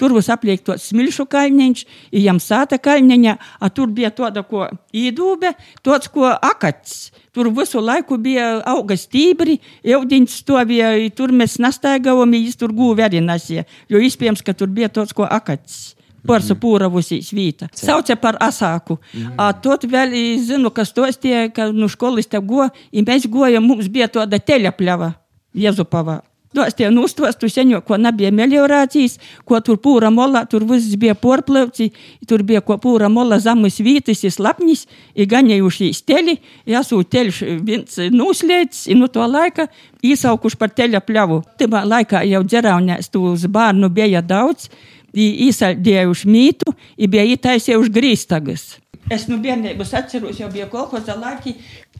Tur 0.00 0.14
būs 0.16 0.30
apliekts 0.32 0.88
smilšu 0.90 1.26
kalniņš, 1.30 1.84
jām 2.24 2.40
sāta 2.42 2.78
kalniņa, 2.82 3.36
a 3.60 3.70
tur 3.70 3.92
bija 3.94 4.10
tāda 4.14 4.44
ko 4.46 4.66
īdūbe, 4.94 5.54
tāds 5.84 6.10
ko 6.12 6.28
akats. 6.34 7.12
Tur 7.34 7.50
visu 7.54 7.82
laiku 7.82 8.18
bija 8.22 8.60
auga 8.70 8.96
stībri, 8.98 9.58
eudiņš 9.82 10.38
stovīja, 10.42 10.94
i 11.06 11.10
tur 11.10 11.34
mēs 11.34 11.58
nastaigājām, 11.62 12.34
viņš 12.36 12.58
tur 12.60 12.74
gūvi 12.74 13.06
arī 13.06 13.22
nasīja, 13.24 13.66
jo 13.90 14.02
iespējams, 14.02 14.44
ka 14.44 14.54
tur 14.54 14.70
bija 14.74 14.92
tāds 14.92 15.14
ko 15.16 15.26
akats. 15.26 15.94
Porsa 16.24 16.54
pūravusīs 16.56 17.34
vīta. 17.36 17.66
Sauca 17.76 18.16
par 18.16 18.38
asāku. 18.40 18.96
A, 19.36 19.50
tot 19.52 19.84
vēl 19.84 20.14
i 20.16 20.22
zinu, 20.40 20.70
kas 20.72 20.94
tos 20.96 21.20
tie, 21.20 21.50
ka 21.52 21.68
nu 21.68 21.88
školis 21.92 22.30
te 22.32 22.40
go, 22.40 22.70
i 22.92 23.04
mēs 23.04 23.28
gojam, 23.28 23.66
mums 23.68 23.90
bija 23.92 24.08
tāda 24.08 24.40
teļapļava 24.40 25.12
Jezupavā. 25.54 26.22
Tos 26.54 26.76
tie 26.78 26.86
nustostu 26.94 27.48
seņo, 27.50 27.80
ko 27.86 27.98
nebija 27.98 28.30
meliorācijas, 28.34 29.18
ko 29.44 29.58
tur 29.64 29.80
pūra 29.82 30.10
mola, 30.14 30.44
tur 30.46 30.62
viss 30.68 30.94
bija 31.00 31.16
porplauci, 31.18 31.88
tur 32.28 32.44
bija 32.46 32.62
ko 32.62 32.76
pūra 32.82 33.10
mola 33.10 33.40
zamus 33.42 33.80
vītis, 33.82 34.22
ir 34.24 34.34
slapnis, 34.34 34.86
ir 35.14 35.26
ganējuši 35.30 35.90
steli, 35.98 36.36
jāsū 36.70 37.02
teļš 37.10 37.42
viens 37.66 37.98
nuslēdz, 38.14 38.84
i 38.94 38.98
no 38.98 39.10
to 39.10 39.26
laika 39.26 39.66
īsaukuši 40.04 40.60
par 40.60 40.70
teļa 40.78 41.02
pļavu. 41.02 41.40
Timā 41.58 41.82
laikā 41.90 42.22
jau 42.30 42.44
dzeraunēs 42.46 43.10
tūs 43.10 43.48
bārnu 43.50 43.90
bija 43.90 44.22
daudz, 44.22 44.70
i 45.14 45.48
īsaldējuši 45.48 46.30
mītu, 46.30 46.74
i 46.98 47.10
bija 47.10 47.26
ītaisējuši 47.34 47.94
grīstagas. 47.94 48.64
Es 49.12 49.26
nu 49.28 49.36
bērnības 49.42 49.92
atceros, 49.98 50.38
jau 50.40 50.48
bija 50.52 50.66
kolhoza 50.70 51.16
laiki, 51.18 51.54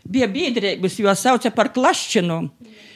bija 0.08 0.28
biedrības, 0.30 0.98
jo 1.00 1.14
sauca 1.18 1.52
par 1.54 1.72
klašķinu. 1.74 2.38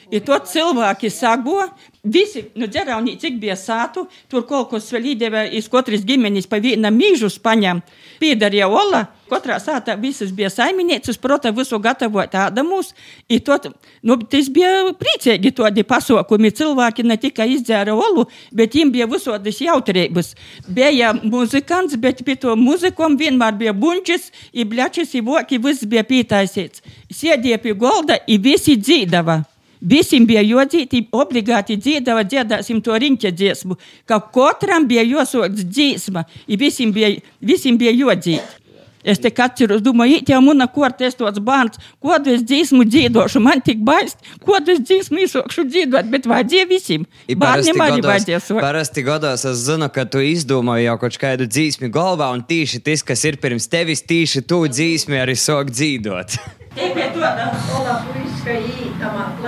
I 0.09 0.19
to 0.25 0.33
cilvēki 0.41 1.11
sago, 1.13 1.59
visi, 2.01 2.41
nu, 2.57 2.65
dzeraunī, 2.65 3.13
cik 3.21 3.35
bija 3.41 3.53
sātu, 3.59 4.07
tur 4.29 4.41
kaut 4.49 4.71
kas 4.71 4.87
vēl 4.93 5.11
īdeva 5.11 5.43
iz 5.53 5.67
katras 5.69 6.01
ģimenes 6.07 6.47
pa 6.49 6.57
vienam 6.63 6.95
mīžu 6.97 7.29
spaņam. 7.29 7.83
Piedarīja 8.17 8.65
Ola, 8.73 9.03
katrā 9.29 9.59
sātā 9.61 9.93
visas 10.01 10.31
bija 10.33 10.49
saimnieces, 10.49 11.19
prota, 11.21 11.51
visu 11.53 11.77
gatavot 11.83 12.33
ādamus. 12.33 12.95
I 13.29 13.37
to, 13.45 13.59
nu, 14.01 14.17
tas 14.31 14.49
bija 14.49 14.95
priecīgi 14.97 15.53
todi 15.59 15.85
pasokumi. 15.85 16.51
Cilvēki 16.57 17.05
ne 17.05 17.19
tikai 17.21 17.51
izdzēra 17.53 17.93
Olu, 17.93 18.25
bet 18.49 18.73
viņiem 18.73 18.95
bija 18.95 19.09
visodas 19.11 19.61
jautrības. 19.61 20.33
Bija 20.65 21.13
muzikants, 21.21 21.99
bet 22.01 22.25
pie 22.25 22.39
to 22.41 22.57
muzikom 22.57 23.19
vienmēr 23.21 23.61
bija 23.61 23.77
bunčis, 23.77 24.31
i 24.57 24.65
bļačis, 24.65 25.13
i 25.19 25.23
voki, 25.29 25.61
viss 25.61 25.85
bija 25.85 26.01
pītaisīts. 26.01 26.81
Sēdīja 27.13 27.61
pie 27.61 27.77
golda, 27.77 28.17
i 28.25 28.41
visi 28.41 28.79
dzīdava. 28.81 29.43
Visiem 29.79 30.25
bija 30.27 30.41
jodzīti, 30.43 31.05
obligāti 31.15 31.77
dziedāja, 31.79 32.25
dziedāsim 32.27 32.81
to 32.83 32.97
riņķa 32.99 33.31
dziesmu, 33.31 33.77
ka 34.09 34.19
katram 34.33 34.87
bija 34.89 35.05
jāsots 35.07 35.63
dziesma, 35.63 36.25
i 36.47 36.59
visiem 36.59 36.91
bija, 36.91 37.13
visiem 37.39 37.77
bija 37.79 37.95
jodzīt. 37.95 38.57
Es 38.99 39.21
te 39.23 39.31
atceros, 39.31 39.79
domāju, 39.79 40.17
it 40.19 40.27
jau 40.27 40.41
mana 40.43 40.65
korte, 40.67 41.07
es 41.07 41.15
tāds 41.15 41.39
bērns, 41.39 41.79
kādu 42.03 42.33
es 42.35 42.43
dziesmu 42.43 42.83
dziedošu, 42.83 43.39
man 43.39 43.63
tik 43.63 43.79
baist, 43.87 44.19
kādu 44.43 44.75
es 44.75 44.81
dziesmu 44.83 45.21
izsokšu 45.23 45.63
dziedot, 45.71 46.09
bet 46.11 46.27
vajadzēja 46.27 46.67
visiem. 46.67 47.05
Bērniem 47.31 47.79
arī 47.85 48.03
vajadzēja 48.03 48.41
sokt. 48.43 48.59
Parasti 48.59 49.05
gados 49.07 49.47
es 49.47 49.63
zinu, 49.63 49.87
ka 49.95 50.03
tu 50.03 50.19
izdomāji 50.19 50.89
jau 50.89 50.97
kaut 51.05 51.19
kādu 51.21 51.47
dzīsmi 51.47 51.87
galvā, 51.95 52.27
un 52.35 52.43
tīši 52.43 52.83
tas, 52.83 53.05
kas 53.07 53.23
ir 53.29 53.39
pirms 53.39 53.71
tevis, 53.71 54.03
tīši 54.03 54.43
tu 54.43 54.65
dzīsmi 54.67 55.23
arī 55.23 55.39
sok 55.39 55.71
dzīdot. 55.71 56.39
Tikai 56.75 57.09
to, 57.15 57.23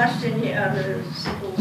Plašiņi 0.02 0.52
ar 0.58 0.78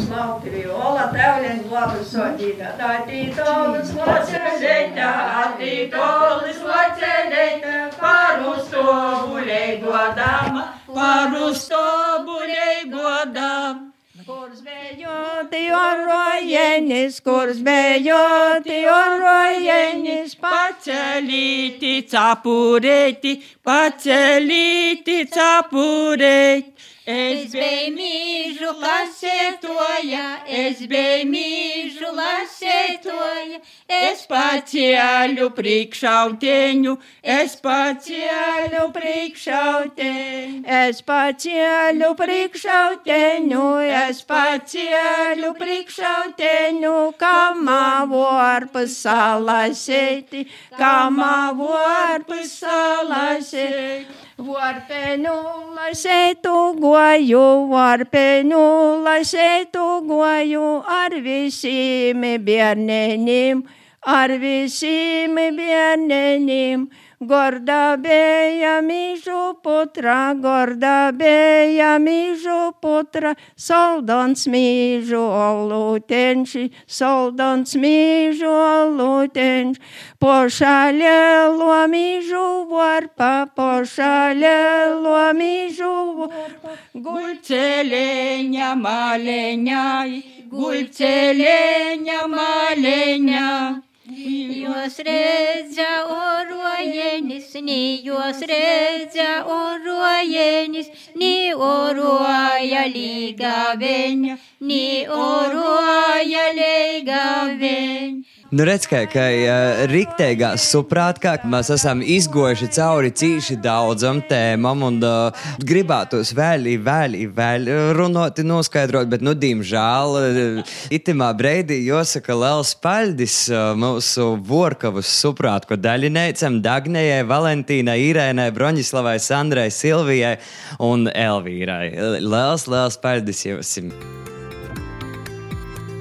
slauti 0.01 0.51
viola, 0.55 1.03
tevlien 1.13 1.59
labi 1.69 2.05
sodīta. 2.09 2.71
Tā 2.79 2.93
tītolis 3.05 3.91
loceļeita, 3.99 5.09
attītolis 5.43 6.63
loceļeita, 6.65 7.75
paru 7.99 8.55
stobuļei 8.65 9.75
godām, 9.83 10.57
paru 10.89 11.51
stobuļei 11.53 12.79
godām. 12.95 13.83
Kurs 14.25 14.65
bejoti 14.65 15.63
orojenis, 15.77 17.21
kurs 17.21 17.61
bejoti 17.67 18.79
orojenis, 18.95 20.33
Pacelīti, 20.41 21.93
capurēti, 22.09 23.37
pacelīti, 23.69 25.27
capurēti. 25.29 26.90
Es 27.09 27.55
biju 27.55 27.95
mīžu 27.97 28.75
lasētoja, 28.77 30.25
es 30.45 30.83
biju 30.85 31.31
mīžu 31.31 32.11
lasētoja, 32.13 33.57
es 33.89 34.27
pacēlu 34.29 35.49
priekšauteņu, 35.57 36.95
es 37.25 37.57
pacēlu 37.65 38.85
priekšauteņu. 38.93 40.61
Es 40.69 41.01
pacēlu 41.01 42.13
priekšauteņu, 42.21 43.67
es 44.05 44.21
pacēlu 44.29 45.55
priekšauteņu, 45.57 46.97
kamā 47.17 48.05
varpas 48.13 49.01
salasēti, 49.07 50.45
kamā 50.77 51.37
varpas 51.57 52.59
salasēti. 52.61 54.29
Varpenu 54.41 55.35
lasētu 55.77 56.53
goju, 56.81 57.43
varpenu 57.69 58.61
lasētu 59.05 59.83
goju 60.09 60.69
ar 60.89 61.13
visiem 61.21 62.25
bērniem, 62.47 63.61
ar 64.01 64.33
visiem 64.41 65.37
bērniem. 65.59 66.89
Gorda 67.21 68.01
beja 68.01 68.79
mīžu 68.81 69.53
putra, 69.61 70.33
gorda 70.41 71.13
beja 71.13 71.99
mīžu 72.01 72.73
putra, 72.81 73.35
soldons 73.61 74.47
mīžu 74.49 75.21
olutenši, 75.21 76.63
soldons 76.89 77.77
mīžu 77.77 78.49
olutenši, 78.49 79.83
pošalelo 80.17 81.77
mīžu 81.93 82.47
varpa, 82.73 83.51
pošalelo 83.53 85.21
mīžu 85.37 85.93
varpa, 86.23 86.75
Gulceļeņa 87.05 88.73
maleņai, 88.81 90.25
gulceļeņa 90.57 92.27
maleņai. 92.33 93.90
Jos 94.11 94.97
redzē 95.07 95.91
orojenis, 96.11 97.55
ni 97.63 98.03
jos 98.03 98.41
redzē 98.51 99.29
orojenis, 99.47 100.91
ni 101.15 101.55
oroja 101.55 102.83
līgaveņa, 102.91 104.37
ni 104.67 105.07
oroja 105.07 106.47
līgaveņa. 106.59 108.40
Nu, 108.51 108.65
redz, 108.67 108.89
kā, 108.91 109.05
kā 109.07 109.29
uh, 109.31 109.81
rīktīgā 109.87 110.49
suprātkā 110.59 111.37
mēs 111.47 111.69
esam 111.71 112.01
izgojuši 112.03 112.67
cauri 112.75 113.13
cīši 113.15 113.55
daudzam 113.63 114.19
tēmam 114.27 114.83
un 114.89 114.97
uh, 115.07 115.45
gribētos 115.63 116.33
vēl, 116.35 116.67
vēl, 116.83 117.15
vēl 117.37 117.71
runāt, 117.95 118.43
noskaidrot, 118.43 119.07
bet, 119.13 119.23
nu, 119.23 119.37
diemžēl, 119.39 120.17
uh, 120.19 120.75
itimā 120.91 121.31
breidī 121.39 121.79
jāsaka 121.85 122.35
liels 122.35 122.75
paldies 122.83 123.39
uh, 123.55 123.71
mūsu 123.79 124.33
Vorkavas 124.51 125.15
suprātku 125.21 125.79
daļinēcam 125.79 126.59
Dagnējai, 126.67 127.23
Valentīnai, 127.31 128.01
Irēnai, 128.09 128.51
Broņislavai, 128.59 129.15
Sandrai, 129.23 129.69
Silvijai 129.71 130.35
un 130.83 131.07
Elvīrai. 131.07 132.19
Liels, 132.19 132.67
liels 132.67 132.99
paldies 132.99 133.47
jums! 133.47 134.40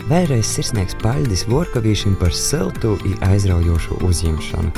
Vēlreiz 0.09 0.47
sirsnīgs 0.55 0.95
paldies 1.03 1.43
Vorkavīšiem 1.45 2.15
par 2.17 2.33
siltu 2.33 2.95
un 3.05 3.19
aizraujošu 3.27 3.99
uzņemšanu. 4.07 4.71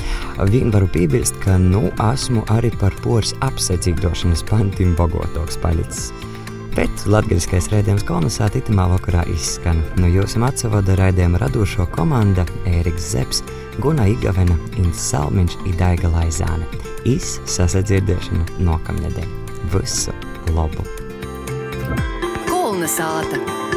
Vien 0.51 0.73
varu 0.73 0.89
piebilst, 0.91 1.37
ka 1.39 1.55
nu 1.55 1.85
esmu 2.09 2.43
arī 2.51 2.73
par 2.81 2.97
poras 3.05 3.31
apsaicīgdošanas 3.47 4.43
pantiem 4.49 4.91
bagotoks 4.99 5.55
palicis. 5.63 6.09
Bet 6.75 7.05
latgaļiskais 7.07 7.69
rēdījums 7.71 8.03
kolonizēta 8.07 8.59
itamā 8.59 8.89
vakarā 8.91 9.23
izskan. 9.31 9.79
No 10.03 10.11
jums 10.11 10.35
atsavada 10.35 10.99
rēdījuma 10.99 11.39
radošo 11.45 11.87
komanda 11.95 12.43
Ēriks 12.67 13.07
Zeps, 13.15 13.43
Guna 13.79 14.09
Igavena, 14.11 14.59
Inns 14.83 14.99
Salmiņš 15.13 15.59
un 15.63 15.79
Daiga 15.79 16.11
Laizāne. 16.11 16.67
Iz 17.07 17.37
sasadzirdēšanu 17.47 18.67
nokamnedēļ. 18.67 19.35
Visu 19.71 20.15
labu! 20.51 20.87
Kolnesāta! 22.51 23.70